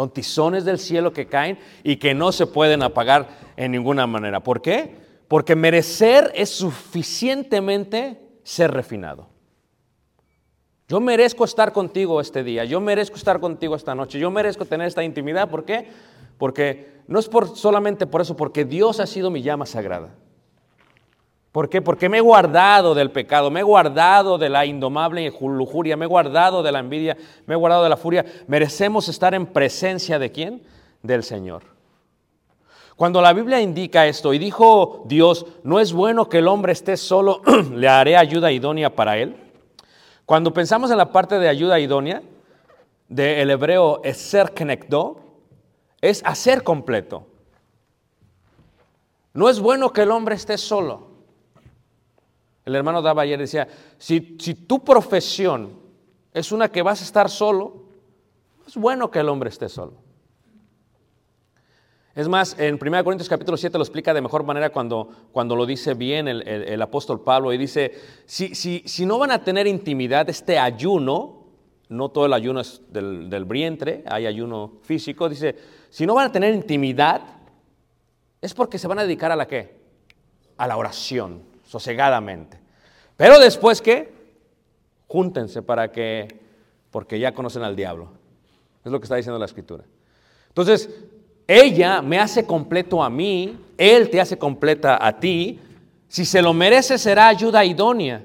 [0.00, 4.40] Son tizones del cielo que caen y que no se pueden apagar en ninguna manera.
[4.40, 4.96] ¿Por qué?
[5.28, 9.28] Porque merecer es suficientemente ser refinado.
[10.88, 14.86] Yo merezco estar contigo este día, yo merezco estar contigo esta noche, yo merezco tener
[14.86, 15.50] esta intimidad.
[15.50, 15.88] ¿Por qué?
[16.38, 20.14] Porque no es por, solamente por eso, porque Dios ha sido mi llama sagrada.
[21.52, 21.82] ¿Por qué?
[21.82, 26.08] Porque me he guardado del pecado, me he guardado de la indomable lujuria, me he
[26.08, 28.24] guardado de la envidia, me he guardado de la furia.
[28.46, 30.62] Merecemos estar en presencia de quién?
[31.02, 31.64] Del Señor.
[32.94, 36.96] Cuando la Biblia indica esto y dijo Dios, no es bueno que el hombre esté
[36.96, 37.42] solo,
[37.74, 39.36] le haré ayuda idónea para él.
[40.26, 42.22] Cuando pensamos en la parte de ayuda idónea,
[43.08, 44.52] del hebreo es ser
[46.00, 47.26] es hacer completo.
[49.34, 51.09] No es bueno que el hombre esté solo.
[52.70, 53.66] El hermano daba ayer decía,
[53.98, 55.72] si, si tu profesión
[56.32, 57.82] es una que vas a estar solo,
[58.64, 59.94] es bueno que el hombre esté solo.
[62.14, 65.66] Es más, en 1 Corintios capítulo 7 lo explica de mejor manera cuando, cuando lo
[65.66, 67.92] dice bien el, el, el apóstol Pablo y dice,
[68.24, 71.46] si, si, si, no van a tener intimidad, este ayuno,
[71.88, 75.56] no todo el ayuno es del, del vientre, hay ayuno físico, dice,
[75.88, 77.20] si no van a tener intimidad,
[78.40, 79.80] es porque se van a dedicar a la qué?
[80.56, 82.59] A la oración, sosegadamente.
[83.20, 84.10] Pero después que,
[85.06, 86.40] júntense para que,
[86.90, 88.08] porque ya conocen al diablo.
[88.82, 89.84] Es lo que está diciendo la escritura.
[90.48, 90.88] Entonces,
[91.46, 95.60] ella me hace completo a mí, él te hace completa a ti.
[96.08, 98.24] Si se lo merece será ayuda idónea.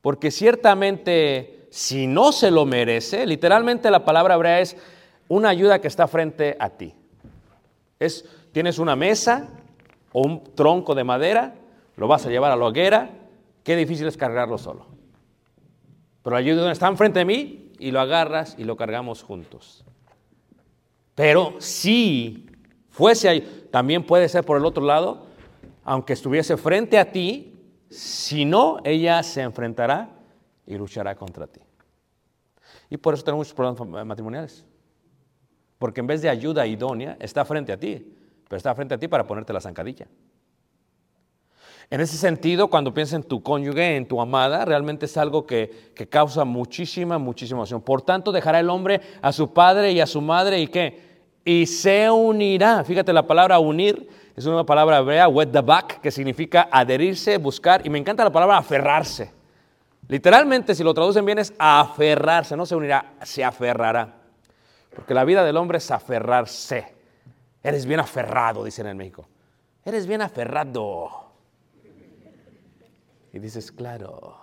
[0.00, 4.76] Porque ciertamente si no se lo merece, literalmente la palabra hebrea es
[5.28, 6.92] una ayuda que está frente a ti.
[8.00, 9.48] Es, tienes una mesa
[10.12, 11.54] o un tronco de madera,
[11.94, 13.21] lo vas a llevar a la hoguera,
[13.64, 14.86] qué difícil es cargarlo solo.
[16.22, 19.84] Pero la ayuda está enfrente de mí y lo agarras y lo cargamos juntos.
[21.14, 22.46] Pero si
[22.90, 25.26] fuese ahí, también puede ser por el otro lado,
[25.84, 27.58] aunque estuviese frente a ti,
[27.90, 30.10] si no, ella se enfrentará
[30.66, 31.60] y luchará contra ti.
[32.88, 34.64] Y por eso tenemos muchos problemas matrimoniales.
[35.78, 38.16] Porque en vez de ayuda idónea, está frente a ti,
[38.48, 40.06] pero está frente a ti para ponerte la zancadilla.
[41.90, 45.92] En ese sentido, cuando piensas en tu cónyuge, en tu amada, realmente es algo que,
[45.94, 47.82] que causa muchísima, muchísima emoción.
[47.82, 51.12] Por tanto, dejará el hombre a su padre y a su madre y qué?
[51.44, 52.84] Y se unirá.
[52.84, 57.86] Fíjate, la palabra unir es una palabra hebrea, back, que significa adherirse, buscar.
[57.86, 59.30] Y me encanta la palabra aferrarse.
[60.08, 62.56] Literalmente, si lo traducen bien, es aferrarse.
[62.56, 64.14] No se unirá, se aferrará.
[64.94, 66.94] Porque la vida del hombre es aferrarse.
[67.62, 69.26] Eres bien aferrado, dicen en México.
[69.84, 71.21] Eres bien aferrado.
[73.32, 74.36] Y dices, claro.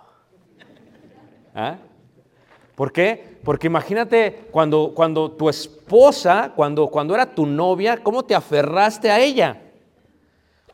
[1.54, 1.78] ¿Ah?
[2.74, 3.38] ¿Por qué?
[3.44, 9.20] Porque imagínate cuando, cuando tu esposa, cuando, cuando era tu novia, ¿cómo te aferraste a
[9.20, 9.60] ella?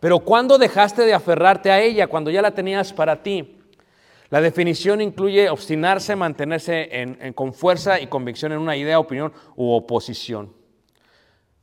[0.01, 2.07] Pero ¿cuándo dejaste de aferrarte a ella?
[2.07, 3.59] Cuando ya la tenías para ti.
[4.31, 9.33] La definición incluye obstinarse, mantenerse en, en, con fuerza y convicción en una idea, opinión
[9.55, 10.53] u oposición.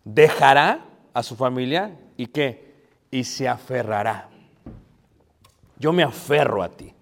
[0.04, 2.74] Dejará a su familia y qué?
[3.12, 4.33] Y se aferrará.
[5.78, 6.94] Yo me aferro a ti.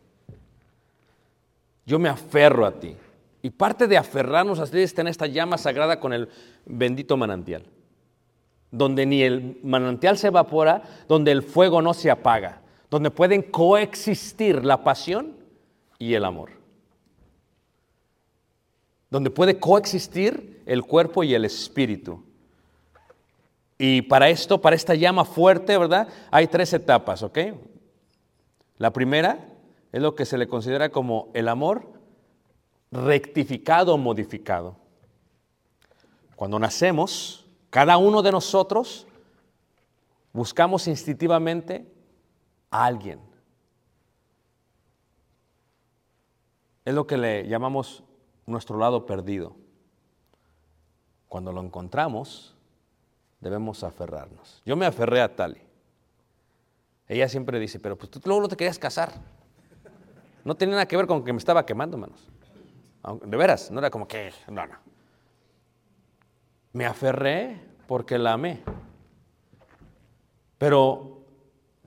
[1.85, 2.95] Yo me aferro a ti.
[3.41, 6.29] Y parte de aferrarnos a ti es tener esta llama sagrada con el
[6.65, 7.63] bendito manantial.
[8.69, 14.63] Donde ni el manantial se evapora, donde el fuego no se apaga, donde pueden coexistir
[14.63, 15.35] la pasión
[15.97, 16.51] y el amor.
[19.09, 22.23] Donde puede coexistir el cuerpo y el espíritu.
[23.77, 26.07] Y para esto, para esta llama fuerte, ¿verdad?
[26.29, 27.39] Hay tres etapas, ¿ok?
[28.81, 29.47] La primera
[29.91, 31.87] es lo que se le considera como el amor
[32.91, 34.75] rectificado o modificado.
[36.35, 39.05] Cuando nacemos, cada uno de nosotros
[40.33, 41.93] buscamos instintivamente
[42.71, 43.19] a alguien.
[46.83, 48.03] Es lo que le llamamos
[48.47, 49.55] nuestro lado perdido.
[51.29, 52.55] Cuando lo encontramos,
[53.41, 54.63] debemos aferrarnos.
[54.65, 55.70] Yo me aferré a Tali.
[57.11, 59.11] Ella siempre dice, pero pues tú luego no te querías casar.
[60.45, 62.25] No tenía nada que ver con que me estaba quemando, manos.
[63.25, 64.75] De veras, no era como que, no, no.
[66.71, 68.61] Me aferré porque la amé.
[70.57, 71.25] Pero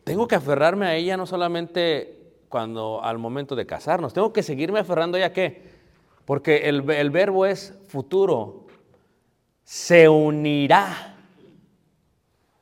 [0.04, 4.80] tengo que aferrarme a ella no solamente cuando al momento de casarnos, tengo que seguirme
[4.80, 5.70] aferrando a ella qué?
[6.26, 8.66] Porque el, el verbo es futuro.
[9.62, 11.16] Se unirá.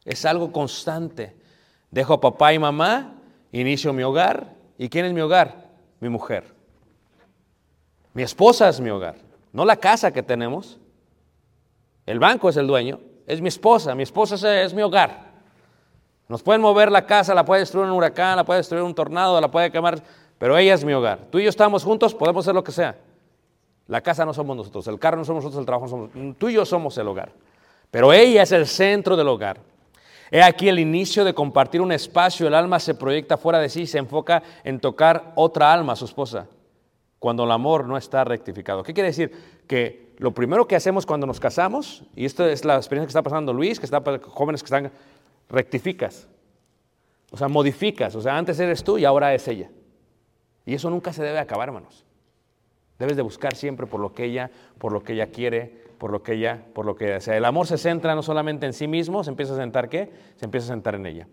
[0.04, 1.41] Es algo constante.
[1.93, 3.14] Dejo papá y mamá,
[3.53, 4.55] inicio mi hogar.
[4.78, 5.68] ¿Y quién es mi hogar?
[6.01, 6.53] Mi mujer.
[8.14, 9.16] Mi esposa es mi hogar,
[9.53, 10.78] no la casa que tenemos.
[12.05, 15.32] El banco es el dueño, es mi esposa, mi esposa es, mi hogar.
[16.28, 19.40] Nos pueden mover la casa, la puede destruir un huracán, la puede destruir un tornado,
[19.40, 20.03] la puede quemar,
[20.38, 21.20] pero ella es mi hogar.
[21.30, 22.97] Tú y yo estamos juntos, podemos hacer lo que sea.
[23.86, 26.36] La casa no somos nosotros, el carro no somos nosotros, el trabajo no somos.
[26.38, 27.32] Tú y yo somos el hogar.
[27.90, 29.61] Pero ella es el centro del hogar.
[30.33, 33.87] He aquí el inicio de compartir un espacio, el alma se proyecta fuera de sí,
[33.87, 36.49] se enfoca en tocar otra alma, su esposa
[37.22, 38.83] cuando el amor no está rectificado.
[38.83, 39.30] ¿Qué quiere decir?
[39.68, 43.22] Que lo primero que hacemos cuando nos casamos, y esto es la experiencia que está
[43.22, 44.91] pasando Luis, que está jóvenes que están,
[45.49, 46.26] rectificas.
[47.30, 48.16] O sea, modificas.
[48.16, 49.70] O sea, antes eres tú y ahora es ella.
[50.66, 52.05] Y eso nunca se debe acabar, hermanos.
[52.99, 56.20] Debes de buscar siempre por lo que ella, por lo que ella quiere, por lo
[56.20, 57.36] que ella, por lo que ella sea.
[57.36, 60.12] El amor se centra no solamente en sí mismo, se empieza a sentar qué?
[60.34, 61.28] Se empieza a sentar en ella.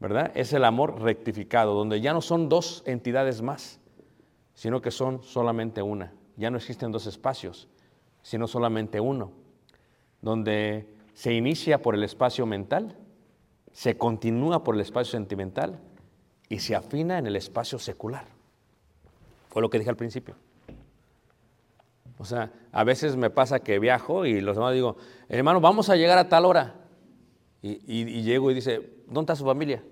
[0.00, 0.32] ¿Verdad?
[0.34, 3.80] Es el amor rectificado, donde ya no son dos entidades más,
[4.52, 6.12] sino que son solamente una.
[6.36, 7.70] Ya no existen dos espacios,
[8.20, 9.32] sino solamente uno,
[10.20, 12.98] donde se inicia por el espacio mental,
[13.72, 15.80] se continúa por el espacio sentimental
[16.50, 18.26] y se afina en el espacio secular.
[19.48, 20.34] Fue lo que dije al principio.
[22.22, 24.96] O sea, a veces me pasa que viajo y los demás digo,
[25.28, 26.76] hermano, vamos a llegar a tal hora.
[27.60, 29.82] Y, llego y dice, ¿dónde está su familia?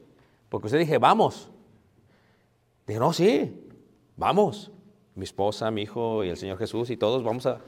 [0.48, 1.50] Porque usted dije, vamos.
[2.86, 3.68] Dije, no, sí,
[4.16, 4.70] vamos,
[5.16, 7.58] mi esposa, mi hijo y el Señor Jesús y todos vamos a...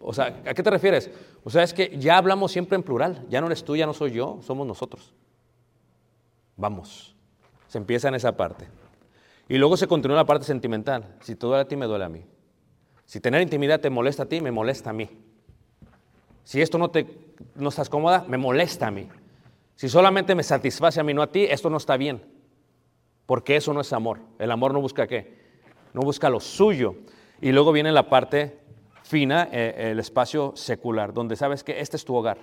[0.00, 1.08] O sea, ¿a qué te refieres?
[1.44, 3.94] O sea, es que ya hablamos siempre en plural, ya no eres tú, ya no
[3.94, 5.14] soy yo, somos nosotros.
[6.56, 7.14] Vamos,
[7.68, 8.66] se empieza en esa parte.
[9.48, 11.14] Y luego se continúa la parte sentimental.
[11.20, 12.24] Si te duele a ti, me duele a mí.
[13.10, 15.10] Si tener intimidad te molesta a ti, me molesta a mí.
[16.44, 17.08] Si esto no, te,
[17.56, 19.08] no estás cómoda, me molesta a mí.
[19.74, 22.22] Si solamente me satisface a mí, no a ti, esto no está bien.
[23.26, 24.20] Porque eso no es amor.
[24.38, 25.40] El amor no busca qué?
[25.92, 26.94] no busca lo suyo.
[27.40, 28.60] Y luego viene la parte
[29.02, 32.38] fina, eh, el espacio secular, donde sabes que este es tu hogar,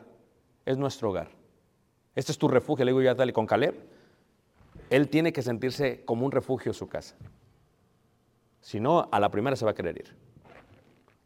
[0.65, 1.30] es nuestro hogar.
[2.13, 3.74] Este es tu refugio, le digo yo a Dale con Caleb.
[4.89, 7.15] Él tiene que sentirse como un refugio en su casa.
[8.59, 10.26] Si no, a la primera se va a querer ir.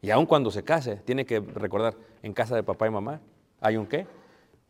[0.02, 3.22] Y aun cuando se case, tiene que recordar, en casa de papá y mamá
[3.60, 4.08] hay un qué?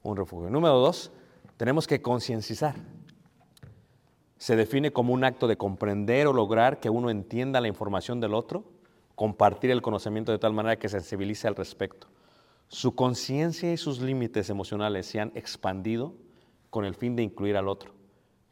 [0.04, 0.50] Un refugio.
[0.50, 1.12] Número dos,
[1.58, 2.76] tenemos que concienciar.
[4.38, 8.34] se define como un acto de comprender o lograr que uno entienda la información del
[8.34, 8.66] otro,
[9.14, 12.08] compartir el conocimiento de tal manera que sensibilice al respecto.
[12.68, 16.16] Su conciencia y sus límites emocionales se han expandido
[16.72, 17.94] con el fin de incluir al otro.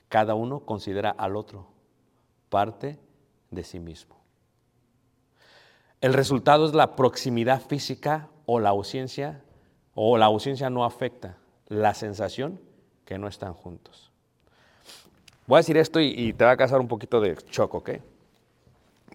[0.09, 1.67] Cada uno considera al otro
[2.49, 2.99] parte
[3.49, 4.18] de sí mismo.
[6.01, 9.41] El resultado es la proximidad física o la ausencia,
[9.93, 11.37] o la ausencia no afecta
[11.67, 12.59] la sensación
[13.05, 14.11] que no están juntos.
[15.45, 17.89] Voy a decir esto y, te va a causar un poquito de shock, ¿ok?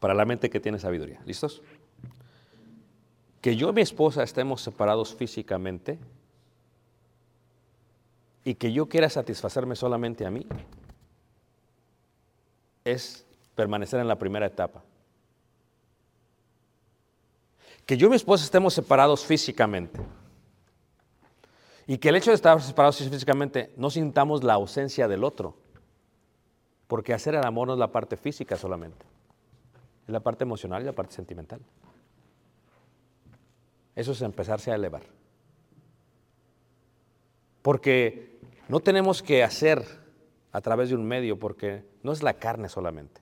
[0.01, 1.21] Para la mente que tiene sabiduría.
[1.25, 1.63] ¿Listos?
[3.41, 5.99] Que yo y mi esposa estemos separados físicamente
[8.45, 10.47] y que yo quiera satisfacerme solamente a mí
[12.85, 13.25] es
[13.55, 14.83] permanecer en la primera etapa.
[17.87, 20.01] Que yo y mi esposa estemos separados físicamente
[21.87, 25.55] y que el hecho de estar separados físicamente no sintamos la ausencia del otro,
[26.87, 29.05] porque hacer el amor no es la parte física solamente,
[30.07, 31.61] es la parte emocional y la parte sentimental.
[33.95, 35.03] Eso es empezarse a elevar.
[37.63, 39.85] Porque no tenemos que hacer
[40.53, 43.21] a través de un medio, porque no es la carne solamente,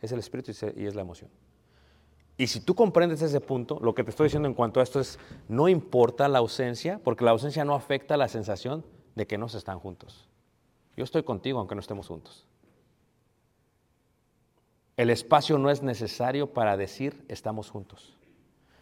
[0.00, 1.30] es el espíritu y es la emoción.
[2.40, 4.98] Y si tú comprendes ese punto, lo que te estoy diciendo en cuanto a esto
[4.98, 8.82] es, no importa la ausencia, porque la ausencia no afecta la sensación
[9.14, 10.26] de que no se están juntos.
[10.96, 12.46] Yo estoy contigo aunque no estemos juntos.
[14.96, 18.16] El espacio no es necesario para decir estamos juntos.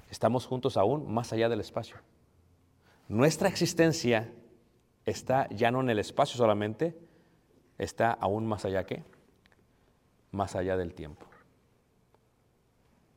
[0.08, 1.96] Estamos juntos aún más allá del espacio.
[3.08, 4.32] Nuestra existencia
[5.04, 6.96] está ya no en el espacio solamente,
[7.76, 9.02] está aún más allá que,
[10.30, 11.27] más allá del tiempo.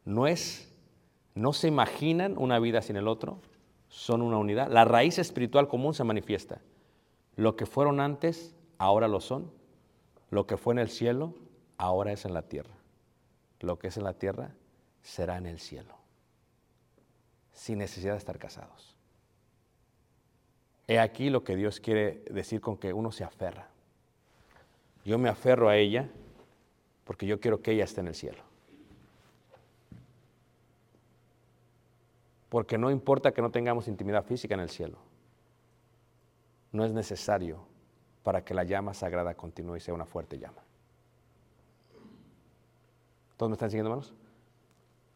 [0.06, 0.72] No es,
[1.36, 3.40] no se imaginan una vida sin el otro,
[3.90, 4.70] son una unidad.
[4.72, 6.62] La raíz espiritual común se manifiesta.
[7.36, 9.52] Lo que fueron antes, ahora lo son.
[10.30, 11.36] Lo que fue en el cielo,
[11.78, 12.74] ahora es en la tierra.
[13.60, 14.56] Lo que es en la tierra,
[15.02, 15.96] será en el cielo.
[17.52, 18.96] Sin necesidad de estar casados.
[20.88, 23.68] He aquí lo que Dios quiere decir con que uno se aferra.
[25.06, 26.10] Yo me aferro a ella
[27.04, 28.51] porque yo quiero que ella esté en el cielo.
[32.52, 34.98] Porque no importa que no tengamos intimidad física en el cielo.
[36.74, 37.66] No es necesario
[38.24, 40.62] para que la llama sagrada continúe y sea una fuerte llama.
[43.38, 44.14] ¿Todos me están siguiendo, hermanos?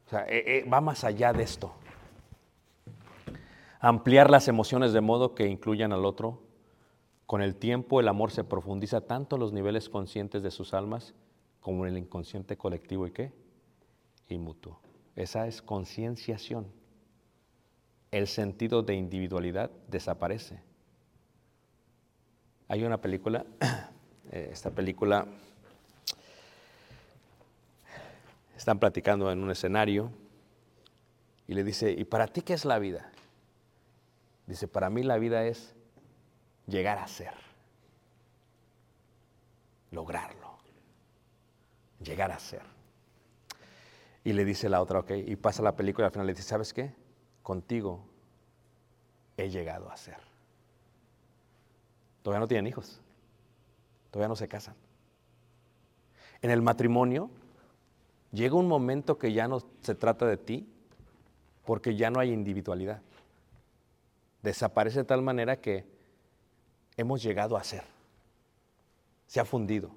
[0.05, 1.73] O sea, eh, eh, va más allá de esto.
[3.81, 6.41] Ampliar las emociones de modo que incluyan al otro.
[7.25, 11.13] Con el tiempo el amor se profundiza tanto en los niveles conscientes de sus almas
[11.59, 13.33] como en el inconsciente colectivo y qué?
[14.29, 14.79] Y mutuo.
[15.17, 16.84] Esa es concienciación
[18.17, 20.57] el sentido de individualidad desaparece.
[22.69, 23.45] Hay una película,
[24.31, 25.27] eh, esta película,
[28.55, 30.13] están platicando en un escenario
[31.45, 33.11] y le dice, ¿y para ti qué es la vida?
[34.47, 35.75] Dice, para mí la vida es
[36.67, 37.33] llegar a ser,
[39.91, 40.57] lograrlo,
[41.99, 42.61] llegar a ser.
[44.23, 46.47] Y le dice la otra, ok, y pasa la película y al final le dice,
[46.47, 47.03] ¿sabes qué?
[47.45, 48.03] Contigo
[49.37, 50.17] he llegado a ser.
[52.23, 52.99] Todavía no tienen hijos,
[54.09, 54.73] todavía no se casan.
[56.41, 57.29] En el matrimonio
[58.31, 60.67] llega un momento que ya no se trata de ti
[61.65, 63.03] porque ya no hay individualidad.
[64.41, 65.85] Desaparece de tal manera que
[66.97, 67.83] hemos llegado a ser.
[69.27, 69.91] Se ha fundido.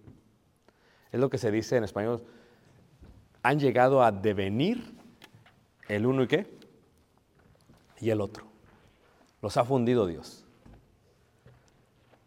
[1.11, 2.23] Es lo que se dice en español.
[3.43, 4.99] Han llegado a devenir
[5.89, 6.58] el uno y qué?
[8.01, 8.47] Y el otro.
[9.43, 10.45] Los ha fundido Dios.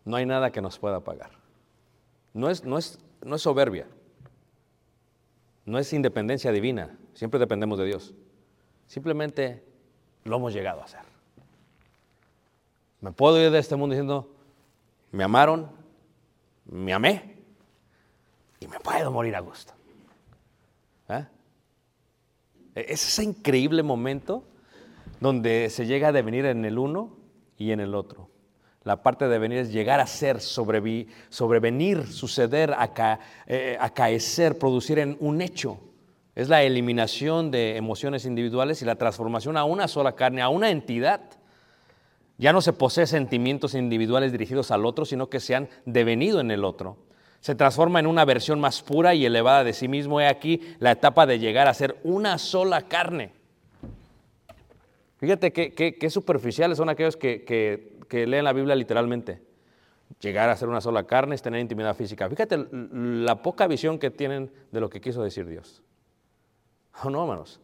[0.06, 1.32] No hay nada que nos pueda pagar.
[2.34, 3.88] No es, no es, no es soberbia.
[5.66, 6.98] No es independencia divina.
[7.14, 8.14] Siempre dependemos de Dios.
[8.88, 9.64] Simplemente
[10.24, 11.02] lo hemos llegado a hacer.
[13.00, 14.34] Me puedo ir de este mundo diciendo,
[15.12, 15.70] me amaron,
[16.66, 17.36] me amé
[18.60, 19.74] y me puedo morir a gusto.
[21.10, 21.26] ¿Eh?
[22.76, 24.46] Es ese increíble momento
[25.22, 27.16] donde se llega a devenir en el uno
[27.56, 28.30] y en el otro.
[28.84, 32.76] La parte de venir es llegar a ser, sobrevenir, suceder,
[33.46, 35.80] eh, acaecer, producir en un hecho.
[36.34, 40.72] Es la eliminación de emociones individuales y la transformación a una sola carne, a una
[40.72, 41.22] entidad.
[42.40, 46.50] Ya no se posee sentimientos individuales dirigidos al otro, sino que se han devenido en
[46.50, 46.98] el otro.
[47.42, 50.20] Se transforma en una versión más pura y elevada de sí mismo.
[50.20, 53.41] He aquí la etapa de llegar a ser una sola carne.
[55.22, 59.40] Fíjate qué, superficiales son aquellos que, leen la Biblia literalmente.
[60.20, 62.28] llegar a ser una sola carne es tener intimidad física.
[62.28, 65.84] Fíjate la poca visión que tienen de lo que quiso decir Dios.
[67.04, 67.62] ¿O no, hermanos?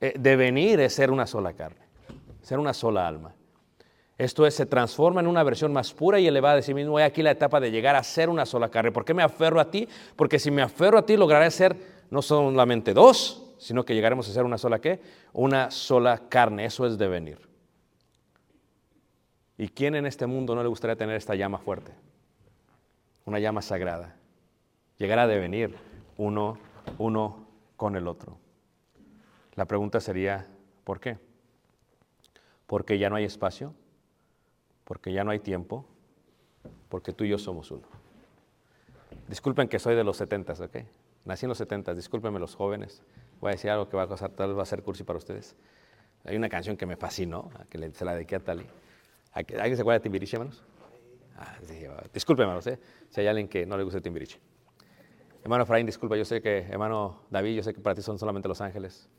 [0.00, 1.84] Eh, devenir es ser una sola carne,
[2.42, 3.34] ser una sola alma.
[4.16, 6.96] Esto es, se transforma en una versión más pura y elevada de sí mismo.
[6.98, 8.92] Hay aquí la etapa de llegar a ser una sola carne.
[8.92, 9.88] ¿Por qué me aferro a ti?
[10.14, 11.76] Porque si me aferro a ti, lograré ser
[12.10, 15.00] no solamente dos, sino que llegaremos a ser una sola qué?
[15.32, 16.64] Una sola carne.
[16.64, 17.48] Eso es devenir.
[19.56, 21.92] ¿Y quién en este mundo no le gustaría tener esta llama fuerte?
[23.24, 24.16] Una llama sagrada.
[24.98, 25.76] Llegar a devenir
[26.16, 26.58] uno,
[26.98, 27.46] uno
[27.76, 28.38] con el otro.
[29.54, 30.46] La pregunta sería,
[30.82, 31.18] ¿por qué?
[32.66, 33.74] Porque ya no hay espacio,
[34.84, 35.86] porque ya no hay tiempo,
[36.88, 37.86] porque tú y yo somos uno.
[39.28, 40.76] Disculpen que soy de los 70, ¿ok?
[41.24, 43.02] Nací en los 70, discúlpenme los jóvenes.
[43.44, 45.18] Voy a decir algo que va a costar, tal vez va a ser cursi para
[45.18, 45.54] ustedes.
[46.24, 48.66] Hay una canción que me fascinó, que le- se la dediqué a Tali.
[49.34, 50.62] ¿Alguien se acuerda de Timbiriche, hermanos?
[51.36, 51.84] Ah, sí,
[52.14, 52.78] disculpen, hermanos, ¿eh?
[53.10, 54.40] si hay alguien que no le gusta Timbiriche.
[55.42, 58.48] Hermano Efraín, disculpa, yo sé que, hermano David, yo sé que para ti son solamente
[58.48, 59.10] los ángeles.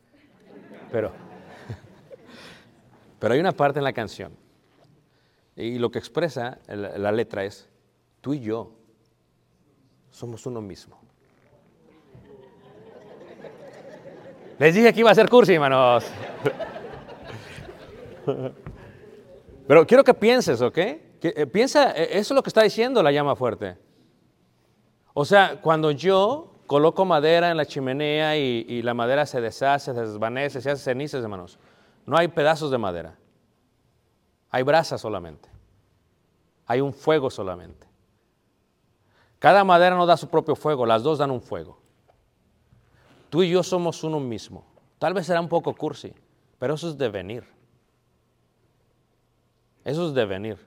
[0.91, 1.11] Pero,
[3.19, 4.35] pero hay una parte en la canción,
[5.55, 7.69] y lo que expresa la letra es,
[8.21, 8.71] tú y yo
[10.09, 11.04] somos uno mismo.
[14.57, 16.05] Les dije que iba a ser cursi, hermanos.
[19.67, 20.73] Pero quiero que pienses, ¿ok?
[20.73, 23.77] Que, eh, piensa, eh, eso es lo que está diciendo la llama fuerte.
[25.13, 30.01] O sea, cuando yo coloco madera en la chimenea y, la madera se deshace, se
[30.01, 31.59] desvanece, se hace cenizas, hermanos,
[32.05, 33.17] no hay pedazos de madera.
[34.49, 35.49] Hay brasa solamente.
[36.65, 37.87] Hay un fuego solamente.
[39.39, 41.84] Cada madera no da su propio fuego, las dos dan un fuego.
[43.35, 44.63] Tú y yo somos uno mismo.
[44.97, 46.13] Tal vez será un poco cursi,
[46.57, 47.43] pero eso es devenir.
[49.83, 50.57] Eso es devenir.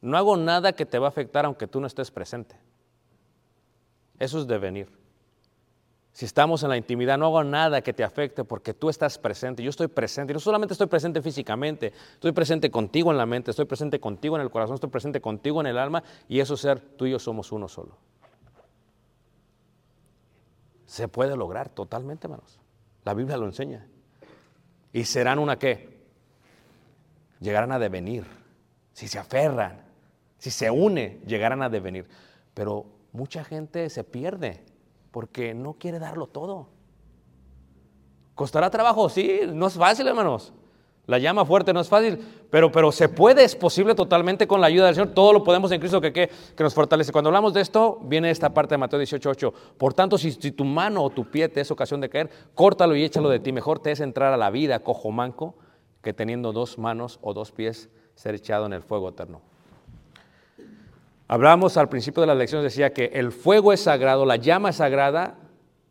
[0.00, 2.56] No hago nada que te va a afectar aunque tú no estés presente.
[4.18, 4.88] Eso es devenir.
[6.12, 9.62] Si estamos en la intimidad, no hago nada que te afecte porque tú estás presente.
[9.62, 10.32] Yo estoy presente.
[10.32, 14.36] Y no solamente estoy presente físicamente, estoy presente contigo en la mente, estoy presente contigo
[14.36, 16.02] en el corazón, estoy presente contigo en el alma.
[16.30, 17.98] Y eso es ser tú y yo somos uno solo.
[20.86, 22.58] Se puede lograr totalmente, hermanos.
[23.04, 23.86] La Biblia lo enseña.
[24.92, 25.96] ¿Y serán una qué?
[27.40, 28.24] Llegarán a devenir.
[28.92, 29.84] Si se aferran,
[30.38, 32.08] si se une, llegarán a devenir.
[32.54, 34.64] Pero mucha gente se pierde
[35.10, 36.68] porque no quiere darlo todo.
[38.34, 39.08] ¿Costará trabajo?
[39.08, 40.52] Sí, no es fácil, hermanos.
[41.06, 42.18] La llama fuerte no es fácil,
[42.50, 45.10] pero, pero se puede, es posible totalmente con la ayuda del Señor.
[45.14, 47.12] Todo lo podemos en Cristo que, que, nos fortalece.
[47.12, 49.52] Cuando hablamos de esto, viene esta parte de Mateo 18:8.
[49.78, 52.96] Por tanto, si, si tu mano o tu pie te es ocasión de caer, córtalo
[52.96, 53.52] y échalo de ti.
[53.52, 55.54] Mejor te es entrar a la vida cojo manco
[56.02, 59.42] que teniendo dos manos o dos pies ser echado en el fuego eterno.
[61.28, 64.76] Hablamos al principio de las lecciones, decía que el fuego es sagrado, la llama es
[64.76, 65.36] sagrada,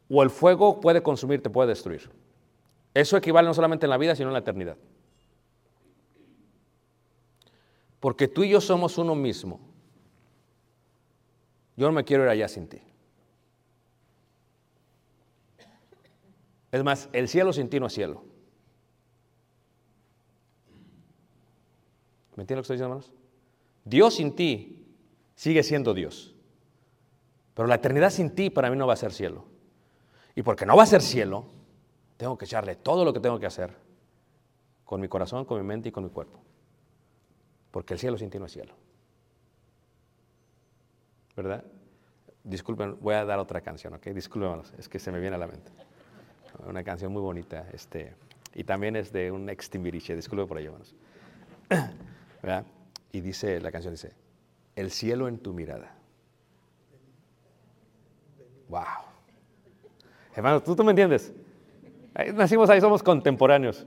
[0.09, 2.09] o el fuego puede consumirte, puede destruir.
[2.93, 4.77] Eso equivale no solamente en la vida, sino en la eternidad.
[8.05, 9.59] Porque tú y yo somos uno mismo.
[11.75, 12.77] Yo no me quiero ir allá sin ti.
[16.71, 18.21] Es más, el cielo sin ti no es cielo.
[22.35, 23.11] ¿Me entienden lo que estoy diciendo, hermanos?
[23.85, 24.85] Dios sin ti
[25.33, 26.35] sigue siendo Dios.
[27.55, 29.45] Pero la eternidad sin ti para mí no va a ser cielo.
[30.35, 31.47] Y porque no va a ser cielo,
[32.17, 33.75] tengo que echarle todo lo que tengo que hacer
[34.83, 36.45] con mi corazón, con mi mente y con mi cuerpo.
[37.75, 38.73] Porque el cielo sin ti no es cielo.
[41.35, 41.61] ¿Verdad?
[42.41, 44.05] Disculpen, voy a dar otra canción, ¿ok?
[44.11, 45.73] Disculpen, hermanos, es que se me viene a la mente.
[46.65, 48.13] Una canción muy bonita, este,
[48.53, 50.95] y también es de un ex Timbiriche, disculpen por ello, hermanos.
[52.41, 52.65] ¿verdad?
[53.11, 54.13] Y dice, la canción dice,
[54.77, 55.93] el cielo en tu mirada.
[58.69, 58.83] Wow.
[60.33, 61.33] Hermano, ¿tú, tú me entiendes?
[62.35, 63.85] Nacimos ahí, somos contemporáneos.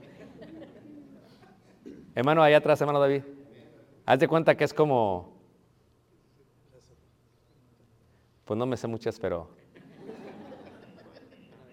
[2.13, 3.23] Hermano, allá atrás, hermano David.
[4.09, 5.37] Haz de cuenta que es como...
[8.43, 9.47] Pues no me sé muchas, pero...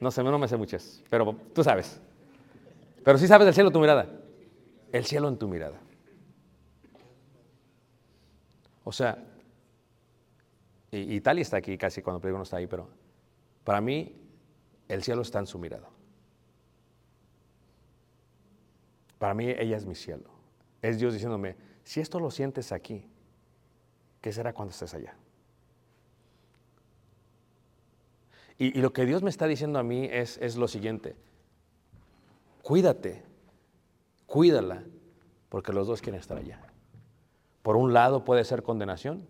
[0.03, 1.99] No sé, no me sé muchas, pero tú sabes.
[3.03, 4.07] Pero sí sabes del cielo tu mirada.
[4.93, 5.81] El cielo en tu mirada.
[8.85, 9.17] O sea,
[10.91, 12.87] y, y Tali está aquí casi cuando predico no está ahí, pero
[13.65, 14.15] para mí
[14.89, 15.89] el cielo está en su mirada.
[19.19, 20.36] Para mí ella es mi cielo.
[20.83, 23.09] Es Dios diciéndome, si esto lo sientes aquí,
[24.21, 25.15] ¿qué será cuando estés allá?
[28.59, 31.15] Y, lo que Dios me está diciendo a mí es, es lo siguiente,
[32.63, 33.23] cuídate,
[34.27, 34.83] cuídala,
[35.49, 36.61] porque los dos quieren estar allá.
[37.63, 39.27] Por un lado puede ser condenación,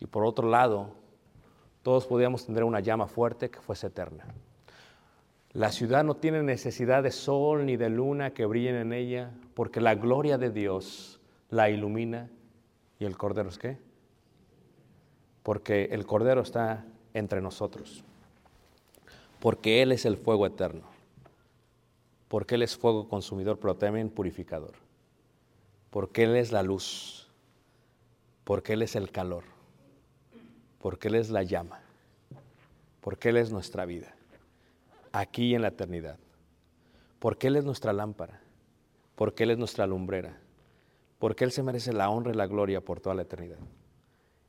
[0.00, 0.96] Y por otro lado,
[1.82, 4.26] todos podíamos tener una llama fuerte que fuese eterna.
[5.54, 9.80] La ciudad no tiene necesidad de sol ni de luna que brillen en ella, porque
[9.80, 12.28] la gloria de Dios la ilumina.
[12.98, 13.78] ¿Y el Cordero es qué?
[15.44, 18.02] Porque el Cordero está entre nosotros.
[19.38, 20.82] Porque Él es el fuego eterno.
[22.26, 24.72] Porque Él es fuego consumidor, pero también purificador.
[25.90, 27.30] Porque Él es la luz.
[28.42, 29.44] Porque Él es el calor.
[30.80, 31.80] Porque Él es la llama.
[33.00, 34.16] Porque Él es nuestra vida
[35.14, 36.18] aquí y en la eternidad.
[37.20, 38.40] Porque Él es nuestra lámpara,
[39.14, 40.36] porque Él es nuestra lumbrera,
[41.18, 43.58] porque Él se merece la honra y la gloria por toda la eternidad.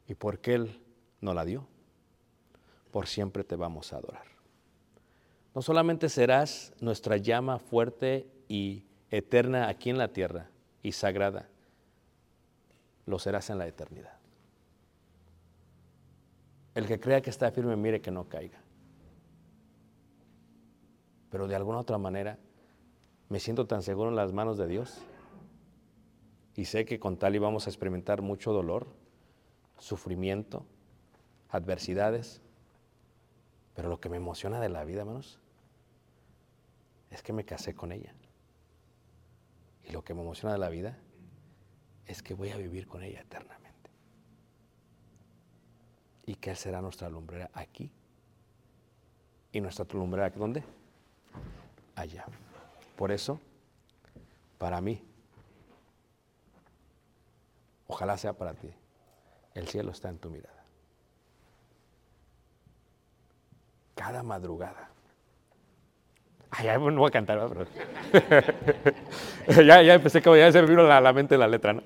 [0.08, 0.82] Y porque Él
[1.22, 1.68] nos la dio,
[2.92, 4.26] por siempre te vamos a adorar.
[5.54, 10.50] No solamente serás nuestra llama fuerte y eterna aquí en la tierra
[10.82, 11.48] y sagrada,
[13.06, 14.18] lo serás en la eternidad.
[16.74, 18.65] El que crea que está firme, mire que no caiga
[21.36, 22.40] pero de alguna otra manera
[23.28, 25.02] me siento tan seguro en las manos de Dios.
[26.56, 28.88] Y sé que con tal íbamos a experimentar mucho dolor,
[29.78, 30.66] sufrimiento,
[31.50, 32.42] adversidades.
[33.74, 35.42] Pero lo que me emociona de la vida, hermanos,
[37.10, 38.16] es que me casé con ella.
[39.84, 40.98] Y lo que me emociona de la vida
[42.06, 43.90] es que voy a vivir con ella eternamente.
[46.26, 47.92] Y que Él será nuestra lumbrera aquí.
[49.52, 50.64] ¿Y nuestra lumbrera dónde?
[51.96, 52.26] Allá.
[52.96, 53.40] Por eso,
[54.58, 55.04] para mí,
[57.88, 58.70] ojalá sea para ti,
[59.54, 60.64] el cielo está en tu mirada.
[63.96, 64.90] Cada madrugada.
[66.52, 67.66] Ay, ya no voy a cantar, pero...
[69.66, 71.84] ya, ya empecé, como ya se me vino a la mente la letra, ¿no?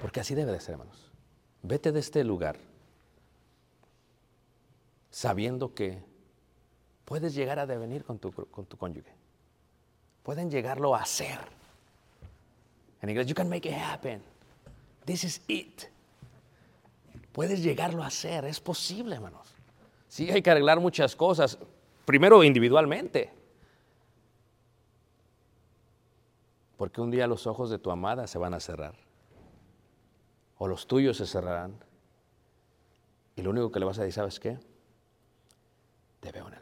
[0.00, 1.10] Porque así debe de ser, hermanos.
[1.62, 2.56] Vete de este lugar
[5.10, 6.02] sabiendo que
[7.10, 9.12] puedes llegar a devenir con tu, con tu cónyuge.
[10.22, 11.40] Pueden llegarlo a hacer.
[13.02, 14.22] En inglés, you can make it happen.
[15.06, 15.86] This is it.
[17.32, 19.48] Puedes llegarlo a hacer, es posible, hermanos.
[20.06, 21.58] Sí, hay que arreglar muchas cosas.
[22.04, 23.32] Primero individualmente.
[26.76, 28.94] Porque un día los ojos de tu amada se van a cerrar.
[30.58, 31.74] O los tuyos se cerrarán.
[33.34, 34.60] Y lo único que le vas a decir, ¿sabes qué?
[36.20, 36.59] Te veo en el.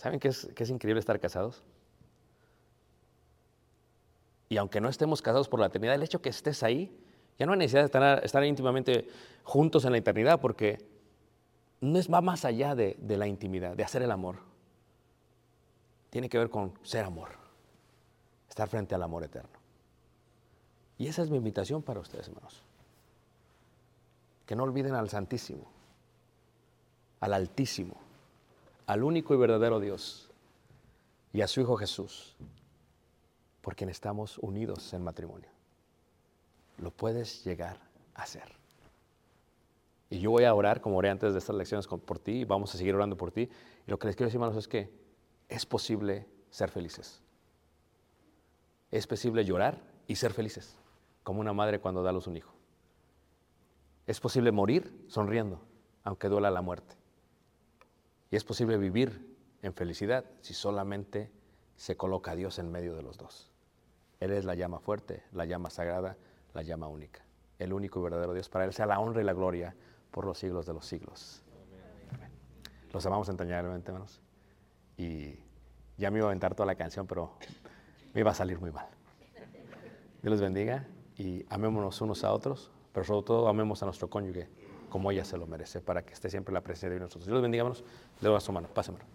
[0.00, 1.62] ¿Saben qué es, es increíble estar casados?
[4.48, 6.98] Y aunque no estemos casados por la eternidad, el hecho que estés ahí,
[7.38, 9.08] ya no hay necesidad de estar, estar íntimamente
[9.42, 10.78] juntos en la eternidad, porque
[11.82, 14.36] no es, va más allá de, de la intimidad, de hacer el amor.
[16.08, 17.32] Tiene que ver con ser amor,
[18.48, 19.58] estar frente al amor eterno.
[20.96, 22.62] Y esa es mi invitación para ustedes, hermanos.
[24.46, 25.70] Que no olviden al Santísimo,
[27.20, 28.09] al Altísimo
[28.90, 30.28] al único y verdadero Dios
[31.32, 32.34] y a su Hijo Jesús,
[33.60, 35.48] por quien estamos unidos en matrimonio.
[36.76, 37.78] Lo puedes llegar
[38.16, 38.52] a hacer.
[40.08, 42.74] Y yo voy a orar, como oré antes de estas lecciones, por ti, y vamos
[42.74, 43.48] a seguir orando por ti.
[43.86, 44.92] Y lo que les quiero decir, hermanos, es que
[45.48, 47.22] es posible ser felices.
[48.90, 50.76] Es posible llorar y ser felices,
[51.22, 52.52] como una madre cuando da a luz un hijo.
[54.08, 55.60] Es posible morir sonriendo,
[56.02, 56.99] aunque duela la muerte.
[58.30, 61.30] Y es posible vivir en felicidad si solamente
[61.76, 63.50] se coloca a Dios en medio de los dos.
[64.20, 66.16] Él es la llama fuerte, la llama sagrada,
[66.54, 67.24] la llama única.
[67.58, 68.48] El único y verdadero Dios.
[68.48, 69.74] Para Él sea la honra y la gloria
[70.10, 71.42] por los siglos de los siglos.
[72.92, 74.20] Los amamos entrañablemente, hermanos.
[74.96, 75.34] Y
[75.96, 77.32] ya me iba a aventar toda la canción, pero
[78.14, 78.86] me iba a salir muy mal.
[80.22, 84.48] Dios les bendiga y amémonos unos a otros, pero sobre todo amemos a nuestro cónyuge
[84.90, 87.26] como ella se lo merece, para que esté siempre la presencia de nosotros.
[87.26, 87.82] Dios bendiga, hermanos.
[88.20, 88.68] Le doy a su mano.
[88.68, 89.06] Pásenmelo.